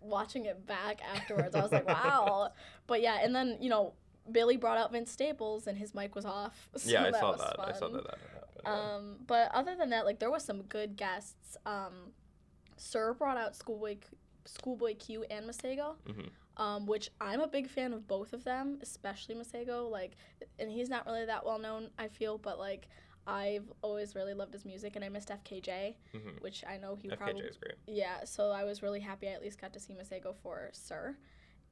watching 0.00 0.44
it 0.44 0.66
back 0.66 1.00
afterwards, 1.14 1.54
I 1.54 1.62
was 1.62 1.72
like, 1.72 1.88
wow. 1.88 2.50
But 2.86 3.00
yeah, 3.02 3.18
and 3.22 3.34
then 3.34 3.56
you 3.60 3.70
know, 3.70 3.94
Billie 4.32 4.56
brought 4.56 4.78
out 4.78 4.92
Vince 4.92 5.10
Staples, 5.10 5.66
and 5.66 5.76
his 5.78 5.94
mic 5.94 6.14
was 6.14 6.24
off. 6.24 6.68
So 6.76 6.90
Yeah, 6.90 7.04
I 7.04 7.10
that 7.10 7.20
saw 7.20 7.32
that. 7.36 7.56
I 7.60 7.72
saw 7.72 7.88
that. 7.88 8.04
that 8.04 8.18
happened. 8.18 8.40
Um, 8.66 9.16
but 9.26 9.50
other 9.54 9.74
than 9.76 9.90
that, 9.90 10.04
like 10.04 10.18
there 10.18 10.30
was 10.30 10.44
some 10.44 10.62
good 10.62 10.96
guests. 10.96 11.56
Um, 11.66 12.12
Sir 12.76 13.14
brought 13.14 13.36
out 13.36 13.54
Schoolboy, 13.56 13.96
Schoolboy 14.44 14.94
Q 14.96 15.24
and 15.30 15.46
Masego. 15.48 15.96
Mhm. 16.06 16.28
Um, 16.56 16.84
which 16.84 17.10
I'm 17.20 17.40
a 17.40 17.46
big 17.48 17.68
fan 17.68 17.92
of 17.94 18.06
both 18.06 18.32
of 18.34 18.44
them, 18.44 18.78
especially 18.82 19.34
Masego. 19.34 19.90
Like, 19.90 20.12
and 20.58 20.70
he's 20.70 20.90
not 20.90 21.06
really 21.06 21.24
that 21.24 21.46
well 21.46 21.58
known, 21.58 21.90
I 21.98 22.08
feel, 22.08 22.36
but 22.36 22.58
like 22.58 22.88
I've 23.26 23.70
always 23.82 24.14
really 24.14 24.34
loved 24.34 24.52
his 24.52 24.64
music, 24.64 24.96
and 24.96 25.04
I 25.04 25.08
missed 25.08 25.30
FKJ, 25.30 25.94
Mhm. 26.14 26.40
which 26.42 26.64
I 26.66 26.76
know 26.78 26.96
he 26.96 27.08
FKJ 27.08 27.16
probably 27.16 27.42
is 27.46 27.56
great. 27.56 27.76
yeah, 27.86 28.24
so 28.24 28.50
I 28.50 28.64
was 28.64 28.82
really 28.82 29.00
happy 29.00 29.28
I 29.28 29.32
at 29.32 29.42
least 29.42 29.58
got 29.60 29.72
to 29.74 29.80
see 29.80 29.94
Masego 29.94 30.34
for 30.42 30.68
Sir. 30.72 31.16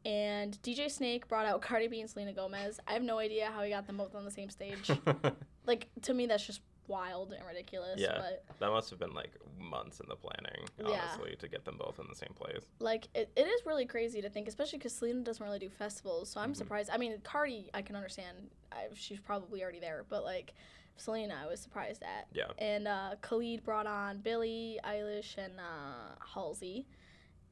And 0.05 0.61
DJ 0.63 0.91
Snake 0.91 1.29
brought 1.29 1.45
out 1.47 1.61
Cardi 1.61 1.89
B 1.89 2.01
and 2.01 2.09
Selena 2.09 2.33
Gomez. 2.33 2.81
I 2.87 2.93
have 2.93 3.03
no 3.03 3.19
idea 3.19 3.51
how 3.55 3.63
he 3.63 3.71
got 3.71 3.87
them 3.87 3.97
both 3.97 4.15
on 4.15 4.25
the 4.25 4.31
same 4.31 4.49
stage. 4.51 4.91
like 5.67 5.89
to 6.03 6.15
me 6.15 6.27
that's 6.27 6.47
just 6.47 6.61
wild 6.87 7.33
and 7.33 7.45
ridiculous. 7.47 8.01
Yeah. 8.01 8.17
But 8.19 8.45
that 8.61 8.71
must 8.71 8.89
have 8.91 8.99
been 8.99 9.13
like 9.13 9.33
months 9.59 10.01
in 10.01 10.07
the 10.09 10.17
planning, 10.17 10.67
Yeah. 10.79 11.03
honestly, 11.11 11.37
to 11.41 11.49
get 11.49 11.65
them 11.67 11.77
both 11.79 11.99
in 11.99 12.07
the 12.09 12.15
same 12.17 12.33
place. 12.35 12.63
like 12.79 13.09
it, 13.15 13.31
it 13.37 13.47
is 13.47 13.67
really 13.67 13.85
crazy 13.85 14.23
to 14.23 14.31
think, 14.31 14.49
especially 14.49 14.79
because 14.79 14.95
Selena 14.95 15.21
doesn't 15.23 15.45
really 15.45 15.59
do 15.59 15.69
festivals. 15.69 16.31
So 16.31 16.41
I'm 16.41 16.53
Mhm. 16.53 16.57
surprised. 16.57 16.91
I 16.91 16.97
mean, 16.97 17.21
Cardi 17.23 17.69
I 17.75 17.83
can 17.83 17.95
understand. 17.97 18.51
I, 18.73 18.87
she's 18.95 19.21
probably 19.21 19.63
already 19.63 19.81
there, 19.81 20.07
but 20.09 20.25
like 20.25 20.55
Selena, 20.97 21.39
I 21.45 21.47
was 21.47 21.61
surprised 21.61 22.03
at. 22.03 22.29
Yeah. 22.33 22.47
And 22.59 22.89
uh, 22.89 23.17
Khalid 23.21 23.65
brought 23.65 23.87
on 23.87 24.19
Billie 24.19 24.81
Eilish 24.85 25.37
and 25.37 25.61
uh, 25.61 26.15
Halsey, 26.35 26.87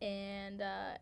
and 0.00 0.60
uh, 0.62 0.96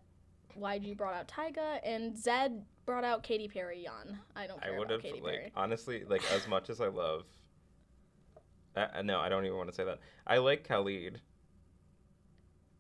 YG 0.61 0.97
brought 0.97 1.15
out 1.15 1.29
Tyga, 1.29 1.81
and 1.85 2.15
Zedd 2.15 2.63
brought 2.87 3.05
out 3.05 3.23
Katy 3.23 3.49
Perry 3.49 3.87
on. 3.87 4.19
I 4.37 4.47
don't 4.47 4.61
care 4.63 4.75
I 4.75 4.79
would 4.79 4.91
about 4.91 5.03
have 5.05 5.13
Katy 5.13 5.21
like 5.21 5.35
Perry. 5.35 5.53
honestly 5.57 6.05
like 6.09 6.23
as 6.33 6.47
much 6.49 6.71
as 6.71 6.81
I 6.81 6.89
love. 6.89 7.25
Uh, 8.77 9.03
no, 9.03 9.21
I 9.21 9.29
don't 9.29 9.45
even 9.45 9.57
want 9.57 9.69
to 9.69 9.75
say 9.75 9.85
that. 9.85 10.01
I 10.27 10.39
like 10.39 10.67
Khalid. 10.67 11.21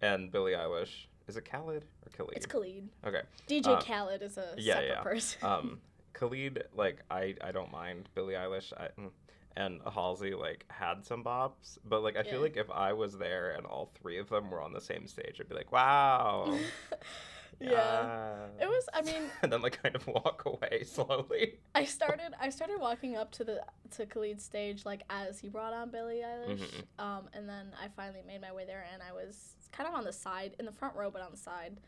And 0.02 0.30
Billie 0.30 0.52
Eilish. 0.52 1.06
Is 1.28 1.36
it 1.36 1.44
Khalid 1.50 1.84
or 2.04 2.10
Khalid? 2.16 2.36
It's 2.36 2.46
Khalid. 2.46 2.88
Okay. 3.06 3.22
DJ 3.48 3.68
Uh, 3.68 3.80
Khaled 3.80 4.20
is 4.22 4.36
a 4.36 4.54
yeah, 4.58 4.74
separate 4.74 4.88
yeah. 4.88 5.00
person. 5.02 5.44
Um, 5.44 5.80
Khalid, 6.12 6.64
like 6.74 6.98
I, 7.10 7.34
I 7.40 7.52
don't 7.52 7.72
mind 7.72 8.08
Billie 8.14 8.34
Eilish. 8.34 8.72
I, 8.76 8.88
mm, 9.00 9.10
and 9.56 9.80
Halsey 9.90 10.34
like 10.34 10.64
had 10.68 11.04
some 11.06 11.22
bops, 11.24 11.78
but 11.84 12.02
like 12.02 12.16
I 12.16 12.24
feel 12.24 12.40
like 12.40 12.56
if 12.56 12.68
I 12.70 12.92
was 12.92 13.16
there 13.16 13.52
and 13.52 13.64
all 13.66 13.90
three 13.94 14.18
of 14.18 14.28
them 14.28 14.50
were 14.50 14.60
on 14.60 14.72
the 14.72 14.80
same 14.80 15.06
stage, 15.06 15.38
I'd 15.40 15.48
be 15.48 15.54
like, 15.54 15.70
wow. 15.72 16.58
yeah. 17.60 18.46
It 18.60 18.66
was. 18.66 18.88
I 18.92 19.02
mean, 19.02 19.22
and 19.42 19.52
then 19.52 19.62
like 19.62 19.82
kind 19.82 19.94
of 19.94 20.06
walk 20.06 20.44
away 20.46 20.84
slowly. 20.84 21.54
I 21.74 21.84
started. 21.84 22.34
I 22.40 22.50
started 22.50 22.78
walking 22.80 23.16
up 23.16 23.32
to 23.32 23.44
the 23.44 23.64
to 23.96 24.06
Khalid's 24.06 24.44
stage 24.44 24.84
like 24.84 25.02
as 25.10 25.38
he 25.40 25.48
brought 25.48 25.72
on 25.72 25.90
Billie 25.90 26.22
Eilish. 26.24 26.60
Mhm. 26.60 27.02
Um, 27.04 27.28
and 27.32 27.48
then 27.48 27.66
I 27.82 27.88
finally 27.96 28.22
made 28.26 28.40
my 28.40 28.52
way 28.52 28.64
there, 28.64 28.84
and 28.92 29.02
I 29.02 29.12
was 29.12 29.54
kind 29.72 29.88
of 29.88 29.94
on 29.94 30.04
the 30.04 30.12
side, 30.12 30.54
in 30.58 30.66
the 30.66 30.72
front 30.72 30.94
row, 30.96 31.10
but 31.10 31.22
on 31.22 31.30
the 31.30 31.36
side. 31.36 31.78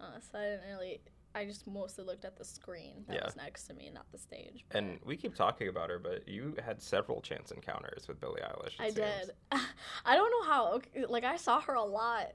Uh, 0.00 0.18
so 0.30 0.38
I 0.38 0.42
didn't 0.42 0.68
really. 0.68 1.00
I 1.34 1.44
just 1.46 1.66
mostly 1.66 2.04
looked 2.04 2.24
at 2.24 2.36
the 2.36 2.44
screen 2.44 3.04
that 3.08 3.14
Yeah. 3.16 3.24
was 3.24 3.36
next 3.36 3.64
to 3.68 3.74
me, 3.74 3.90
not 3.92 4.10
the 4.12 4.18
stage. 4.18 4.64
but- 4.68 4.76
And 4.78 5.00
we 5.04 5.16
keep 5.16 5.34
talking 5.34 5.68
about 5.68 5.88
her, 5.90 5.98
but 5.98 6.28
you 6.28 6.54
had 6.62 6.82
several 6.82 7.20
chance 7.22 7.50
encounters 7.52 8.06
with 8.06 8.20
Billie 8.20 8.42
Eilish. 8.42 8.74
I 8.78 8.84
seems. 8.90 8.94
did. 8.96 9.30
I 10.04 10.14
don't 10.16 10.30
know 10.30 10.42
how. 10.52 10.72
Okay, 10.74 11.06
like 11.06 11.24
I 11.24 11.36
saw 11.36 11.60
her 11.62 11.74
a 11.74 11.82
lot. 11.84 12.32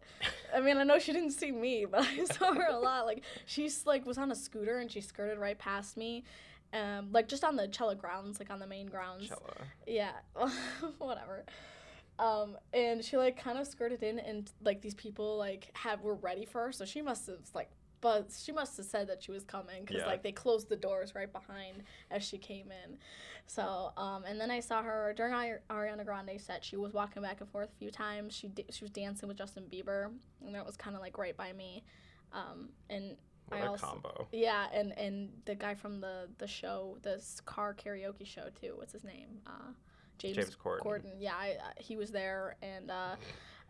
I 0.53 0.59
mean, 0.61 0.77
I 0.77 0.83
know 0.83 0.97
she 0.99 1.13
didn't 1.13 1.31
see 1.31 1.51
me, 1.51 1.85
but 1.85 2.01
I 2.01 2.23
saw 2.25 2.53
her 2.53 2.67
a 2.69 2.79
lot. 2.79 3.05
Like 3.05 3.23
she's 3.45 3.85
like 3.85 4.05
was 4.05 4.17
on 4.17 4.31
a 4.31 4.35
scooter 4.35 4.79
and 4.79 4.91
she 4.91 5.01
skirted 5.01 5.37
right 5.37 5.57
past 5.59 5.95
me, 5.97 6.23
um, 6.73 7.11
like 7.11 7.27
just 7.27 7.43
on 7.43 7.55
the 7.55 7.69
Cella 7.71 7.95
grounds, 7.95 8.39
like 8.39 8.49
on 8.49 8.59
the 8.59 8.67
main 8.67 8.87
grounds. 8.87 9.27
Cella. 9.29 9.53
Yeah, 9.85 10.13
whatever. 10.97 11.45
Um, 12.19 12.57
and 12.73 13.05
she 13.05 13.15
like 13.15 13.37
kind 13.39 13.59
of 13.59 13.67
skirted 13.67 14.01
in, 14.01 14.17
and 14.17 14.51
like 14.63 14.81
these 14.81 14.95
people 14.95 15.37
like 15.37 15.69
have 15.73 16.01
were 16.01 16.15
ready 16.15 16.45
for 16.45 16.61
her, 16.65 16.71
so 16.71 16.83
she 16.83 17.01
must 17.03 17.27
have 17.27 17.37
like. 17.53 17.69
But 17.99 18.31
she 18.31 18.51
must 18.51 18.77
have 18.77 18.85
said 18.85 19.07
that 19.07 19.23
she 19.23 19.31
was 19.31 19.43
coming 19.43 19.81
because 19.83 20.01
Yeah. 20.01 20.07
like 20.07 20.21
they 20.23 20.31
closed 20.31 20.69
the 20.69 20.75
doors 20.75 21.15
right 21.15 21.31
behind 21.31 21.83
as 22.11 22.23
she 22.23 22.37
came 22.37 22.71
in. 22.71 22.97
So 23.47 23.91
um, 23.97 24.23
and 24.25 24.39
then 24.39 24.51
I 24.51 24.59
saw 24.59 24.83
her 24.83 25.13
during 25.15 25.33
Ari- 25.33 25.59
Ariana 25.69 26.05
Grande 26.05 26.39
set. 26.39 26.63
She 26.63 26.75
was 26.75 26.93
walking 26.93 27.21
back 27.23 27.41
and 27.41 27.49
forth 27.49 27.69
a 27.73 27.75
few 27.77 27.89
times. 27.91 28.35
She 28.35 28.51
she 28.69 28.83
was 28.83 28.91
dancing 28.91 29.27
with 29.27 29.37
Justin 29.37 29.63
Bieber, 29.71 30.11
and 30.45 30.53
that 30.53 30.65
was 30.65 30.77
kind 30.77 30.95
of 30.95 31.01
like 31.01 31.17
right 31.17 31.35
by 31.35 31.53
me. 31.53 31.83
Um, 32.33 32.69
and 32.89 33.17
What 33.47 33.61
I 33.61 33.65
a 33.65 33.69
also- 33.69 33.87
combo. 33.87 34.27
yeah, 34.31 34.67
and 34.73 34.91
and 34.97 35.29
the 35.45 35.55
guy 35.55 35.73
from 35.75 35.99
the 36.01 36.29
the 36.37 36.47
show, 36.47 36.97
this 37.01 37.41
car 37.45 37.73
karaoke 37.73 38.27
show 38.27 38.49
too. 38.61 38.73
What's 38.75 38.93
his 38.93 39.03
name? 39.05 39.39
Uh, 39.47 39.71
James, 40.19 40.35
James 40.35 40.55
Corden. 40.55 40.79
Corden. 40.81 41.13
Yeah, 41.19 41.35
I, 41.35 41.47
I, 41.63 41.71
he 41.81 41.95
was 41.95 42.11
there, 42.11 42.57
and 42.61 42.89
uh, 42.91 43.15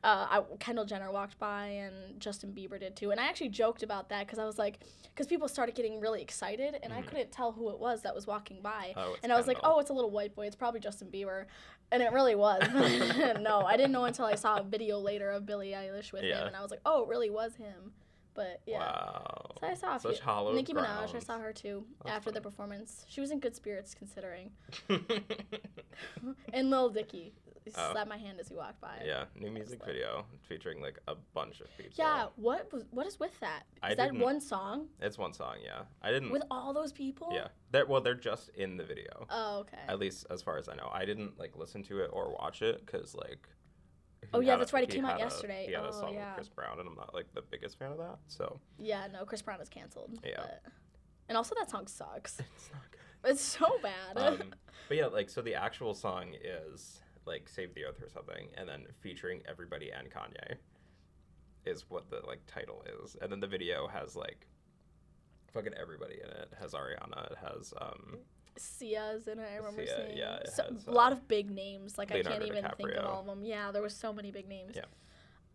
uh, 0.03 0.27
I, 0.29 0.41
Kendall 0.59 0.85
Jenner 0.85 1.11
walked 1.11 1.39
by, 1.39 1.65
and 1.67 2.19
Justin 2.19 2.53
Bieber 2.53 2.79
did 2.79 2.95
too. 2.95 3.11
And 3.11 3.19
I 3.19 3.25
actually 3.25 3.49
joked 3.49 3.81
about 3.83 4.09
that 4.09 4.25
because 4.27 4.39
I 4.39 4.45
was 4.45 4.57
like, 4.59 4.79
because 5.13 5.27
people 5.27 5.47
started 5.47 5.75
getting 5.75 5.99
really 5.99 6.21
excited, 6.21 6.77
and 6.83 6.93
I 6.93 7.01
Mhm. 7.01 7.07
couldn't 7.07 7.31
tell 7.31 7.51
who 7.51 7.69
it 7.71 7.79
was 7.79 8.03
that 8.03 8.13
was 8.13 8.27
walking 8.27 8.61
by. 8.61 8.93
Oh, 8.95 9.15
And 9.23 9.31
I 9.33 9.37
was 9.37 9.47
like, 9.47 9.57
oh, 9.63 9.79
it's 9.79 9.89
a 9.89 9.93
little 9.93 10.11
white 10.11 10.35
boy. 10.35 10.45
It's 10.45 10.55
probably 10.55 10.79
Justin 10.79 11.09
Bieber. 11.11 11.45
And 11.91 12.03
it 12.03 12.11
really 12.11 12.35
was. 12.35 12.61
no, 13.41 13.61
I 13.65 13.75
didn't 13.77 13.91
know 13.91 14.05
until 14.05 14.25
I 14.25 14.35
saw 14.35 14.57
a 14.59 14.63
video 14.63 14.99
later 14.99 15.29
of 15.31 15.45
Billie 15.45 15.71
Eilish 15.71 16.11
with 16.13 16.23
Yeah. 16.23 16.41
him. 16.41 16.47
And 16.47 16.55
I 16.55 16.61
was 16.61 16.69
like, 16.71 16.81
oh, 16.85 17.03
it 17.03 17.07
really 17.09 17.29
was 17.29 17.55
him. 17.55 17.93
But 18.35 18.61
yeah. 18.67 18.77
Wow. 18.79 19.55
So 19.61 19.67
I 19.67 19.73
saw 19.73 19.95
a 19.95 19.99
Such 19.99 20.15
few. 20.17 20.23
hollow 20.23 20.53
Nicki 20.53 20.71
Minaj, 20.73 21.15
I 21.15 21.19
saw 21.19 21.39
her 21.39 21.51
too 21.51 21.85
That's 22.03 22.17
after 22.17 22.29
the 22.31 22.39
performance. 22.39 23.03
She 23.09 23.19
was 23.19 23.31
in 23.31 23.39
good 23.39 23.55
spirits 23.55 23.95
considering. 23.95 24.51
and 26.53 26.69
Lil 26.69 26.89
Dicky. 26.89 27.33
He 27.75 27.81
Oh. 27.81 27.91
slapped 27.91 28.09
my 28.09 28.17
hand 28.17 28.39
as 28.39 28.47
he 28.49 28.55
walked 28.55 28.79
by. 28.81 29.01
Yeah, 29.05 29.25
new 29.35 29.51
music 29.51 29.83
video 29.85 30.25
featuring 30.47 30.81
like 30.81 30.97
a 31.07 31.15
bunch 31.33 31.59
of 31.61 31.67
people. 31.77 31.93
Yeah. 31.95 32.27
What 32.35 32.71
was 32.71 32.85
what 32.91 33.05
is 33.07 33.19
with 33.19 33.39
that? 33.39 33.63
Is 33.75 33.79
I 33.83 33.95
that 33.95 34.13
one 34.13 34.39
song 34.41 34.87
It's 34.99 35.17
one 35.17 35.33
song, 35.33 35.55
yeah. 35.63 35.83
I 36.01 36.11
didn't 36.11 36.31
with 36.31 36.43
all 36.51 36.73
those 36.73 36.91
people? 36.91 37.29
Yeah. 37.31 37.47
They're 37.71 37.85
well, 37.85 38.01
they're 38.01 38.15
just 38.15 38.49
in 38.49 38.77
the 38.77 38.83
video. 38.83 39.27
Oh, 39.29 39.59
okay. 39.59 39.77
At 39.87 39.99
least 39.99 40.25
as 40.29 40.41
far 40.41 40.57
as 40.57 40.67
I 40.69 40.75
know. 40.75 40.89
I 40.93 41.05
didn't 41.05 41.37
like 41.39 41.55
listen 41.57 41.83
to 41.83 41.99
it 41.99 42.09
or 42.13 42.31
watch 42.33 42.61
it 42.61 42.85
cuz 42.85 43.15
like 43.15 43.47
Oh, 44.33 44.39
yeah, 44.41 44.57
that's 44.57 44.73
a- 44.73 44.75
right, 44.75 44.83
it 44.83 44.89
came 44.93 45.05
out 45.05 45.19
yesterday. 45.19 45.65
He 45.67 45.73
had 45.73 45.85
Oh, 45.85 45.89
a 45.89 45.93
song 45.93 46.13
yeah. 46.13 46.25
with 46.29 46.35
Chris 46.35 46.49
Brown 46.49 46.79
and 46.79 46.89
I'm 46.89 46.95
not 46.95 47.13
like 47.13 47.31
the 47.33 47.41
biggest 47.41 47.77
fan 47.79 47.91
of 47.91 47.97
that. 47.99 48.17
So, 48.27 48.59
Yeah, 48.77 49.07
no, 49.13 49.23
Chris 49.25 49.41
Brown 49.41 49.61
is 49.61 49.69
canceled. 49.69 50.19
Yeah. 50.23 50.35
But, 50.37 50.63
and 51.29 51.37
also 51.37 51.55
that 51.55 51.69
song 51.69 51.87
sucks. 51.87 52.39
it's 52.55 52.69
not 52.73 52.81
good. 52.91 53.31
It's 53.31 53.41
so 53.41 53.77
bad. 53.81 54.17
um, 54.17 54.53
but 54.87 54.97
yeah, 54.97 55.05
like 55.07 55.29
so 55.29 55.41
the 55.41 55.55
actual 55.55 55.93
song 55.93 56.33
is 56.43 56.99
like 57.27 57.47
"Save 57.49 57.75
the 57.75 57.85
Earth" 57.85 58.01
or 58.01 58.09
something, 58.09 58.47
and 58.57 58.67
then 58.67 58.85
featuring 59.01 59.41
everybody 59.47 59.91
and 59.91 60.09
Kanye 60.09 60.57
is 61.65 61.85
what 61.89 62.09
the 62.09 62.21
like 62.25 62.41
title 62.47 62.83
is, 63.03 63.15
and 63.21 63.31
then 63.31 63.39
the 63.39 63.47
video 63.47 63.87
has 63.87 64.15
like 64.15 64.47
fucking 65.53 65.73
everybody 65.79 66.15
in 66.15 66.29
it. 66.29 66.49
It 66.51 66.57
has 66.59 66.73
Ariana. 66.73 67.31
It 67.31 67.37
has 67.43 67.73
um 67.79 68.17
Sia's 68.57 69.27
in 69.27 69.39
it. 69.39 69.47
I 69.51 69.57
remember 69.57 69.85
Sia, 69.85 70.05
seeing. 70.05 70.17
yeah, 70.17 70.39
so, 70.55 70.63
has, 70.63 70.87
a 70.87 70.91
lot 70.91 71.11
uh, 71.11 71.15
of 71.15 71.27
big 71.27 71.51
names. 71.51 71.97
Like 71.97 72.09
Leonardo 72.09 72.29
I 72.29 72.39
can't 72.39 72.51
even 72.51 72.71
think 72.77 72.91
of 72.91 73.05
all 73.05 73.21
of 73.21 73.25
them. 73.27 73.43
Yeah, 73.43 73.71
there 73.71 73.81
was 73.81 73.95
so 73.95 74.13
many 74.13 74.31
big 74.31 74.47
names. 74.47 74.73
Yeah. 74.75 74.83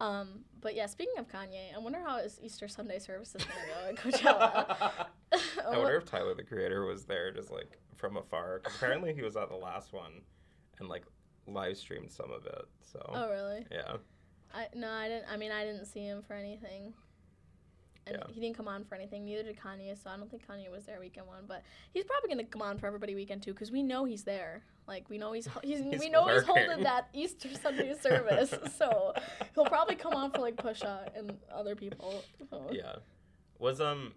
Um, 0.01 0.41
but 0.61 0.75
yeah, 0.75 0.87
speaking 0.87 1.15
of 1.19 1.29
Kanye, 1.29 1.75
I 1.75 1.79
wonder 1.79 2.01
how 2.05 2.19
his 2.19 2.41
Easter 2.43 2.67
Sunday 2.67 2.99
service 2.99 3.35
is 3.35 3.45
gonna 3.45 3.67
go 3.69 3.89
at 3.91 3.97
Coachella. 3.97 5.07
I 5.67 5.79
wonder 5.79 5.97
if 5.97 6.05
Tyler 6.05 6.35
the 6.35 6.43
Creator 6.43 6.85
was 6.85 7.05
there 7.05 7.31
just 7.33 7.51
like 7.51 7.79
from 7.97 8.17
afar. 8.17 8.61
apparently 8.67 9.15
he 9.15 9.23
was 9.23 9.37
at 9.37 9.49
the 9.49 9.57
last 9.57 9.93
one 9.93 10.23
and 10.81 10.89
like 10.89 11.05
live 11.47 11.77
streamed 11.77 12.11
some 12.11 12.31
of 12.31 12.47
it. 12.47 12.65
So 12.93 13.01
Oh 13.15 13.29
really? 13.31 13.67
yeah, 13.71 13.97
I 14.55 14.67
no, 14.75 14.91
I 14.91 15.09
didn't. 15.09 15.27
I 15.31 15.37
mean, 15.37 15.53
I 15.53 15.65
didn't 15.65 15.87
see 15.87 16.01
him 16.05 16.23
for 16.23 16.35
anything. 16.35 16.93
And 18.05 18.17
Yeah. 18.19 18.27
he 18.35 18.41
didn't 18.41 18.57
come 18.57 18.67
on 18.67 18.85
for 18.85 18.97
anything. 18.97 19.25
Neither 19.25 19.45
did 19.45 19.57
Kanye. 19.61 19.97
So 20.03 20.11
I 20.11 20.17
don't 20.17 20.29
think 20.29 20.45
Kanye 20.47 20.71
was 20.71 20.85
there 20.87 20.99
weekend 20.99 21.29
one. 21.29 21.45
But 21.47 21.63
he's 21.93 22.05
probably 22.05 22.31
gonna 22.31 22.45
come 22.49 22.61
on 22.63 22.79
for 22.79 22.87
everybody 22.89 23.15
weekend 23.15 23.43
two 23.43 23.53
because 23.53 23.71
we 23.71 23.83
know 23.83 24.05
he's 24.05 24.25
there. 24.25 24.63
Like 24.89 25.09
we 25.09 25.19
know 25.19 25.33
he's, 25.33 25.47
he's, 25.63 25.79
He's 25.91 26.01
we 26.01 26.09
know 26.09 26.27
he's 26.27 26.43
holding 26.43 26.67
working. 26.67 26.83
that 26.85 27.09
Easter 27.13 27.49
Sunday 27.63 27.95
service. 28.01 28.53
so 28.77 29.15
he'll 29.55 29.65
probably 29.67 29.95
come 29.95 30.15
on 30.15 30.33
for 30.33 30.41
like 30.41 30.57
Pusha 30.57 31.09
and 31.17 31.37
other 31.55 31.77
people. 31.77 32.25
So. 32.51 32.67
yeah. 32.73 32.97
Was 33.61 33.81
um, 33.81 34.13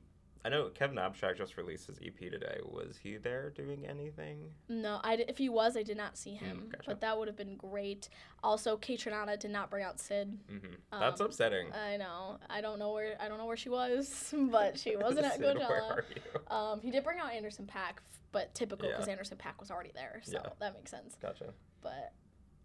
I 0.45 0.49
know 0.49 0.69
Kevin 0.69 0.99
Abstract 0.99 1.39
just 1.39 1.57
released 1.57 1.87
his 1.87 1.97
EP 2.05 2.19
today. 2.19 2.59
Was 2.63 2.97
he 3.01 3.17
there 3.17 3.49
doing 3.49 3.87
anything? 3.87 4.51
No, 4.69 4.99
I 5.03 5.15
if 5.27 5.39
he 5.39 5.49
was, 5.49 5.75
I 5.75 5.81
did 5.81 5.97
not 5.97 6.17
see 6.19 6.35
him. 6.35 6.67
Mm, 6.67 6.71
gotcha. 6.71 6.83
But 6.85 7.01
that 7.01 7.17
would 7.17 7.27
have 7.27 7.35
been 7.35 7.55
great. 7.55 8.09
Also, 8.43 8.77
Kaytranada 8.77 9.39
did 9.39 9.49
not 9.49 9.71
bring 9.71 9.83
out 9.83 9.99
Syd. 9.99 10.37
hmm 10.47 10.57
That's 10.91 11.19
Um, 11.19 11.25
upsetting. 11.25 11.73
I 11.73 11.97
know. 11.97 12.37
I 12.47 12.61
don't 12.61 12.77
know 12.77 12.91
where 12.93 13.15
I 13.19 13.27
don't 13.27 13.39
know 13.39 13.47
where 13.47 13.57
she 13.57 13.69
was, 13.69 14.31
but 14.51 14.77
she 14.77 14.95
wasn't 14.97 15.25
at 15.25 15.37
Syd, 15.39 15.57
Coachella. 15.57 16.03
Um, 16.53 16.79
he 16.79 16.91
did 16.91 17.03
bring 17.03 17.17
out 17.19 17.31
Anderson 17.33 17.65
Paak, 17.65 17.97
but 18.31 18.53
typical 18.53 18.87
because 18.87 19.07
Yeah. 19.07 19.13
Anderson 19.13 19.37
Paak 19.37 19.59
was 19.59 19.71
already 19.71 19.91
there, 19.95 20.21
so 20.23 20.33
Yeah. 20.43 20.49
that 20.59 20.75
makes 20.75 20.91
sense. 20.91 21.17
Gotcha. 21.19 21.55
But 21.81 22.13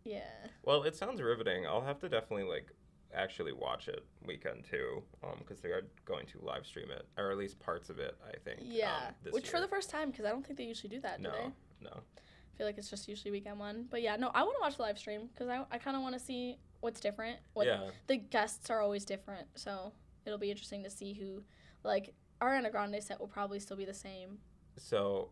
yeah, 0.05 0.21
Well, 0.65 0.83
it 0.83 0.97
sounds 0.97 1.23
riveting. 1.23 1.67
I'll 1.67 1.81
have 1.81 1.99
to 2.01 2.11
definitely 2.11 2.45
like 2.45 2.67
actually 3.14 3.52
watch 3.52 3.88
it 3.88 4.05
weekend 4.25 4.64
too, 4.64 5.02
um, 5.25 5.37
because 5.38 5.61
they 5.61 5.71
are 5.71 5.87
going 6.05 6.26
to 6.26 6.40
live 6.43 6.67
stream 6.67 6.90
it, 6.90 7.07
or 7.19 7.31
at 7.31 7.38
least 7.38 7.59
parts 7.61 7.90
of 7.90 7.99
it. 7.99 8.17
I 8.26 8.37
think. 8.38 8.61
yeah. 8.64 9.09
um, 9.09 9.33
Which 9.33 9.49
for 9.49 9.61
the 9.61 9.69
first 9.69 9.90
time, 9.90 10.11
because 10.11 10.25
I 10.25 10.31
don't 10.31 10.45
think 10.45 10.59
they 10.59 10.64
usually 10.64 10.90
do 10.90 11.00
that, 11.00 11.19
do 11.19 11.25
no, 11.25 11.33
they? 11.33 11.85
no. 11.85 11.90
I 11.93 12.57
feel 12.57 12.67
like 12.67 12.79
it's 12.79 12.90
just 12.90 13.09
usually 13.09 13.31
weekend 13.31 13.59
one. 13.59 13.87
But 13.90 14.02
yeah, 14.02 14.17
no, 14.17 14.31
I 14.35 14.43
want 14.43 14.57
to 14.57 14.61
watch 14.61 14.76
the 14.76 14.83
live 14.83 14.99
stream 14.99 15.29
because 15.33 15.49
I, 15.49 15.64
I 15.71 15.79
kind 15.79 15.97
of 15.97 16.02
want 16.02 16.14
to 16.14 16.21
see 16.21 16.59
what's 16.81 17.00
different. 17.00 17.38
What 17.55 17.67
yeah. 17.67 17.90
the 18.07 18.17
guests 18.17 18.71
are 18.71 18.81
always 18.81 19.05
different, 19.05 19.47
so 19.55 19.93
it'll 20.26 20.38
be 20.38 20.50
interesting 20.50 20.83
to 20.85 20.90
see 20.90 21.12
who, 21.14 21.43
like, 21.85 22.14
Ariana 22.40 22.71
Grande 22.71 23.02
set 23.02 23.21
will 23.21 23.29
probably 23.29 23.61
still 23.61 23.76
be 23.76 23.85
the 23.85 23.95
same. 23.95 24.38
So, 24.76 25.31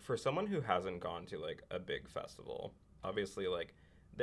for 0.00 0.16
someone 0.16 0.46
who 0.46 0.60
hasn't 0.60 1.00
gone 1.00 1.24
to 1.26 1.38
like 1.38 1.62
a 1.70 1.78
big 1.78 2.08
festival, 2.08 2.74
obviously 3.02 3.46
like 3.46 3.74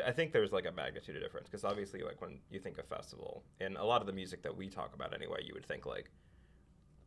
I 0.05 0.12
think 0.12 0.31
there's 0.31 0.51
like 0.51 0.65
a 0.65 0.71
magnitude 0.71 1.15
of 1.15 1.21
difference 1.21 1.47
because 1.47 1.63
obviously 1.63 2.01
like 2.01 2.21
when 2.21 2.39
you 2.50 2.59
think 2.59 2.77
of 2.77 2.88
festival 2.88 3.43
and 3.59 3.77
a 3.77 3.83
lot 3.83 4.01
of 4.01 4.07
the 4.07 4.13
music 4.13 4.41
that 4.43 4.55
we 4.55 4.67
talk 4.69 4.93
about 4.95 5.13
anyway, 5.13 5.39
you 5.45 5.53
would 5.53 5.65
think 5.65 5.85
like 5.85 6.09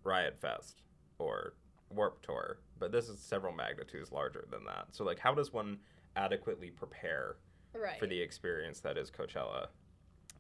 Riot 0.05 0.39
Fest 0.41 0.83
or 1.19 1.55
Warp 1.91 2.23
Tour, 2.23 2.59
but 2.79 2.93
this 2.93 3.09
is 3.09 3.19
several 3.19 3.53
magnitudes 3.55 4.13
larger 4.13 4.45
than 4.51 4.65
that. 4.65 4.87
So 4.93 5.05
like 5.05 5.19
how 5.19 5.35
does 5.35 5.53
one 5.53 5.79
adequately 6.15 6.71
prepare 6.71 7.37
Right. 7.75 7.99
for 7.99 8.07
the 8.07 8.19
experience 8.21 8.81
that 8.81 8.97
is 8.97 9.11
Coachella? 9.11 9.67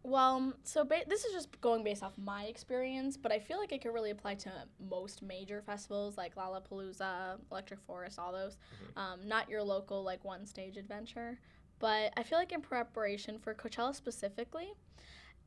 Well, 0.02 0.52
so 0.62 0.84
ba- 0.84 1.02
this 1.08 1.24
is 1.24 1.32
just 1.32 1.60
going 1.60 1.82
based 1.82 2.02
off 2.02 2.16
my 2.16 2.44
experience, 2.44 3.16
but 3.16 3.32
I 3.32 3.40
feel 3.40 3.58
like 3.58 3.72
it 3.72 3.82
could 3.82 3.92
really 3.92 4.10
apply 4.10 4.36
to 4.36 4.52
most 4.88 5.20
major 5.20 5.60
festivals 5.62 6.16
like 6.16 6.36
Lollapalooza, 6.36 7.38
Electric 7.50 7.80
Forest, 7.80 8.18
all 8.18 8.32
those. 8.32 8.56
Um, 8.96 9.26
not 9.26 9.50
your 9.50 9.62
local 9.64 10.04
like 10.04 10.24
one 10.24 10.46
stage 10.46 10.76
adventure, 10.76 11.38
but 11.78 12.12
I 12.16 12.23
feel 12.23 12.38
like 12.38 12.52
in 12.52 12.61
preparation 12.61 13.38
for 13.38 13.54
Coachella 13.54 13.95
specifically, 13.95 14.73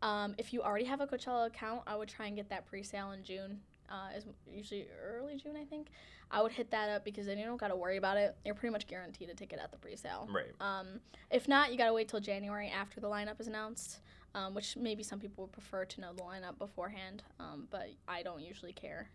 um, 0.02 0.36
if 0.38 0.54
you 0.54 0.62
already 0.62 0.86
have 0.86 1.02
a 1.02 1.08
Coachella 1.08 1.48
account, 1.48 1.82
I 1.88 1.96
would 1.96 2.08
try 2.08 2.28
and 2.28 2.36
get 2.36 2.50
that 2.50 2.66
pre-sale 2.66 3.12
in 3.12 3.24
June. 3.24 3.60
Uh, 3.90 4.16
is 4.16 4.26
usually 4.52 4.88
early 5.04 5.36
June, 5.36 5.56
I 5.60 5.66
think. 5.66 5.88
I 6.30 6.44
would 6.44 6.52
hit 6.52 6.70
that 6.70 6.90
up 6.90 7.04
because 7.04 7.26
then 7.26 7.40
you 7.40 7.46
don't 7.46 7.58
got 7.58 7.70
to 7.70 7.76
worry 7.76 7.98
about 7.98 8.18
it. 8.18 8.36
You're 8.46 8.54
pretty 8.54 8.72
much 8.72 8.86
guaranteed 8.86 9.30
a 9.30 9.34
ticket 9.34 9.58
at 9.58 9.72
the 9.72 9.78
pre-sale. 9.78 10.30
Right. 10.32 10.52
Um, 10.62 11.00
if 11.32 11.48
not, 11.48 11.72
you 11.72 11.78
gotta 11.78 11.94
wait 11.94 12.08
till 12.08 12.20
January 12.20 12.70
after 12.70 13.00
the 13.00 13.08
lineup 13.08 13.40
is 13.40 13.48
announced, 13.48 14.00
um, 14.36 14.54
which 14.54 14.78
maybe 14.78 15.02
some 15.02 15.20
people 15.20 15.46
would 15.46 15.52
prefer 15.52 15.86
to 15.86 16.02
know 16.02 16.14
the 16.14 16.22
lineup 16.22 16.60
beforehand, 16.60 17.24
um, 17.40 17.68
but 17.72 17.90
I 18.08 18.22
don't 18.22 18.42
usually 18.42 18.74
care. 18.74 19.10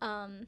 Um, 0.00 0.46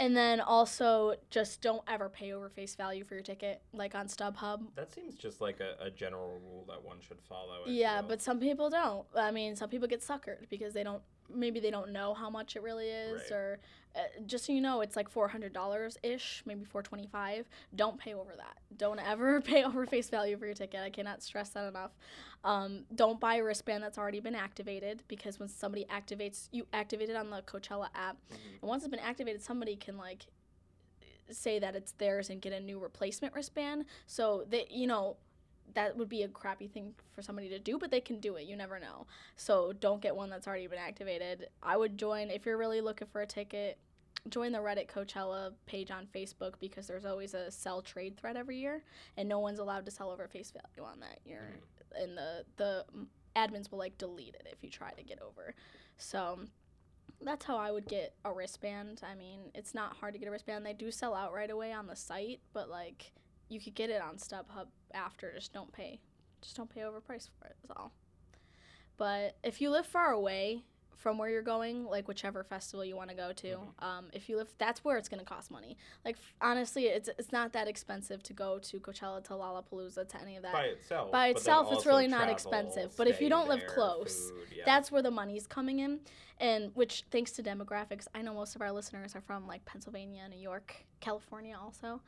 and 0.00 0.16
then 0.16 0.40
also 0.40 1.14
just 1.30 1.60
don't 1.62 1.82
ever 1.86 2.08
pay 2.08 2.32
over 2.32 2.48
face 2.48 2.74
value 2.74 3.04
for 3.04 3.14
your 3.14 3.22
ticket, 3.22 3.62
like 3.72 3.94
on 3.94 4.06
StubHub. 4.08 4.62
That 4.74 4.92
seems 4.92 5.14
just 5.14 5.40
like 5.40 5.60
a, 5.60 5.76
a 5.84 5.90
general 5.90 6.40
rule 6.44 6.64
that 6.68 6.82
one 6.82 6.98
should 7.00 7.20
follow. 7.28 7.62
I 7.66 7.70
Yeah, 7.70 8.00
feel. 8.00 8.08
but 8.08 8.22
some 8.22 8.40
people 8.40 8.70
don't. 8.70 9.06
I 9.16 9.30
mean, 9.30 9.54
some 9.56 9.68
people 9.70 9.86
get 9.88 10.00
suckered 10.00 10.48
because 10.50 10.74
they 10.74 10.82
don't. 10.82 11.02
Maybe 11.32 11.60
they 11.60 11.70
don't 11.70 11.90
know 11.92 12.14
how 12.14 12.28
much 12.30 12.56
it 12.56 12.62
really 12.62 12.88
is, 12.88 13.22
Right. 13.30 13.32
or 13.32 13.58
uh, 13.96 14.00
just 14.26 14.44
so 14.46 14.52
you 14.52 14.60
know, 14.60 14.80
it's 14.80 14.96
like 14.96 15.08
four 15.08 15.28
hundred 15.28 15.52
dollars 15.52 15.96
ish, 16.02 16.42
maybe 16.46 16.64
four 16.64 16.82
twenty 16.82 17.06
five. 17.06 17.48
Don't 17.74 17.98
pay 17.98 18.14
over 18.14 18.32
that. 18.36 18.58
Don't 18.76 18.98
ever 18.98 19.40
pay 19.40 19.62
over 19.64 19.86
face 19.86 20.10
value 20.10 20.36
for 20.36 20.46
your 20.46 20.54
ticket. 20.54 20.80
I 20.80 20.90
cannot 20.90 21.22
stress 21.22 21.50
that 21.50 21.66
enough. 21.68 21.92
Um, 22.42 22.84
don't 22.94 23.18
buy 23.20 23.36
a 23.36 23.44
wristband 23.44 23.82
that's 23.82 23.96
already 23.98 24.20
been 24.20 24.34
activated 24.34 25.02
because 25.08 25.38
when 25.38 25.48
somebody 25.48 25.84
activates, 25.86 26.48
you 26.52 26.66
activate 26.72 27.08
it 27.08 27.16
on 27.16 27.30
the 27.30 27.40
Coachella 27.42 27.88
app, 27.94 28.16
Mhm. 28.30 28.36
and 28.60 28.68
once 28.68 28.82
it's 28.82 28.90
been 28.90 28.98
activated, 29.00 29.42
somebody 29.42 29.76
can 29.76 29.96
like 29.96 30.26
say 31.30 31.58
that 31.58 31.74
it's 31.74 31.92
theirs 31.92 32.28
and 32.28 32.42
get 32.42 32.52
a 32.52 32.60
new 32.60 32.78
replacement 32.78 33.34
wristband. 33.34 33.86
So 34.06 34.44
that 34.50 34.70
you 34.70 34.86
know 34.86 35.16
that 35.74 35.96
would 35.96 36.08
be 36.08 36.22
a 36.22 36.28
crappy 36.28 36.68
thing 36.68 36.94
for 37.12 37.22
somebody 37.22 37.48
to 37.48 37.58
do, 37.58 37.78
but 37.78 37.90
they 37.90 38.00
can 38.00 38.20
do 38.20 38.36
it. 38.36 38.46
You 38.46 38.56
never 38.56 38.78
know. 38.78 39.06
So 39.36 39.72
don't 39.72 40.00
get 40.00 40.14
one 40.14 40.30
that's 40.30 40.46
already 40.46 40.66
been 40.66 40.78
activated. 40.78 41.48
I 41.62 41.76
would 41.76 41.98
join 41.98 42.30
if 42.30 42.46
you're 42.46 42.58
really 42.58 42.80
looking 42.80 43.08
for 43.08 43.22
a 43.22 43.26
ticket. 43.26 43.78
Join 44.28 44.52
the 44.52 44.58
Reddit 44.58 44.88
Coachella 44.88 45.52
page 45.66 45.90
on 45.90 46.06
Facebook 46.14 46.54
because 46.60 46.86
there's 46.86 47.04
always 47.04 47.34
a 47.34 47.50
sell 47.50 47.82
trade 47.82 48.16
thread 48.16 48.36
every 48.36 48.56
year, 48.56 48.82
and 49.16 49.28
no 49.28 49.38
one's 49.38 49.58
allowed 49.58 49.84
to 49.84 49.90
sell 49.90 50.10
over 50.10 50.28
face 50.28 50.50
value 50.50 50.88
on 50.88 51.00
that. 51.00 51.18
You're 51.26 51.40
mm-hmm. 51.40 52.02
and 52.02 52.16
the 52.16 52.44
the 52.56 52.84
admins 53.36 53.70
will 53.70 53.78
like 53.78 53.98
delete 53.98 54.34
it 54.34 54.48
if 54.50 54.62
you 54.62 54.70
try 54.70 54.92
to 54.92 55.02
get 55.02 55.20
over. 55.20 55.54
So 55.98 56.38
that's 57.20 57.44
how 57.44 57.56
I 57.56 57.70
would 57.70 57.86
get 57.86 58.14
a 58.24 58.32
wristband. 58.32 59.02
I 59.02 59.14
mean, 59.14 59.40
it's 59.54 59.74
not 59.74 59.96
hard 59.96 60.14
to 60.14 60.18
get 60.18 60.28
a 60.28 60.30
wristband. 60.30 60.64
They 60.64 60.72
do 60.72 60.90
sell 60.90 61.14
out 61.14 61.32
right 61.32 61.50
away 61.50 61.72
on 61.72 61.86
the 61.86 61.96
site, 61.96 62.40
but 62.52 62.68
like 62.70 63.12
you 63.48 63.60
could 63.60 63.74
get 63.74 63.90
it 63.90 64.00
on 64.02 64.16
StubHub 64.16 64.66
after. 64.92 65.32
Just 65.34 65.52
don't 65.52 65.72
pay. 65.72 66.00
Just 66.40 66.56
don't 66.56 66.68
pay 66.68 66.80
overpriced 66.80 67.30
for 67.38 67.46
it. 67.46 67.56
That's 67.62 67.78
all. 67.78 67.92
But 68.96 69.36
if 69.42 69.60
you 69.60 69.70
live 69.70 69.86
far 69.86 70.12
away 70.12 70.62
from 70.96 71.18
where 71.18 71.28
you're 71.28 71.42
going, 71.42 71.84
like 71.84 72.06
whichever 72.08 72.42
festival 72.44 72.84
you 72.84 72.96
want 72.96 73.10
to 73.10 73.16
go 73.16 73.32
to, 73.32 73.46
Mhm. 73.56 73.82
um, 73.84 74.06
if 74.14 74.28
you 74.28 74.36
live, 74.36 74.54
that's 74.56 74.82
where 74.84 74.96
it's 74.96 75.08
gonna 75.08 75.24
cost 75.24 75.50
money. 75.50 75.76
Like 76.04 76.16
f- 76.16 76.34
honestly, 76.40 76.86
it's 76.86 77.08
it's 77.18 77.30
not 77.32 77.52
that 77.52 77.68
expensive 77.68 78.22
to 78.22 78.32
go 78.32 78.58
to 78.60 78.80
Coachella, 78.80 79.22
to 79.24 79.34
Lollapalooza, 79.34 80.08
to 80.08 80.20
any 80.20 80.36
of 80.36 80.42
that. 80.44 80.52
by 80.54 80.64
itself. 80.66 81.10
By 81.12 81.28
itself, 81.28 81.72
it's 81.72 81.84
really 81.84 82.06
not 82.08 82.28
expensive. 82.30 82.96
But 82.96 83.08
if 83.08 83.20
you 83.20 83.28
don't 83.28 83.48
live 83.48 83.66
close, 83.66 84.30
food, 84.30 84.48
yeah. 84.56 84.62
That's 84.64 84.90
where 84.92 85.02
the 85.02 85.10
money's 85.10 85.46
coming 85.46 85.80
in. 85.80 86.00
And 86.40 86.70
which 86.74 87.04
thanks 87.10 87.32
to 87.32 87.42
demographics, 87.42 88.06
I 88.14 88.22
know 88.22 88.34
most 88.34 88.56
of 88.56 88.62
our 88.62 88.72
listeners 88.72 89.14
are 89.14 89.20
from 89.20 89.46
like 89.46 89.64
Pennsylvania, 89.64 90.28
New 90.28 90.38
York, 90.40 90.74
California, 91.00 91.56
also. 91.60 92.00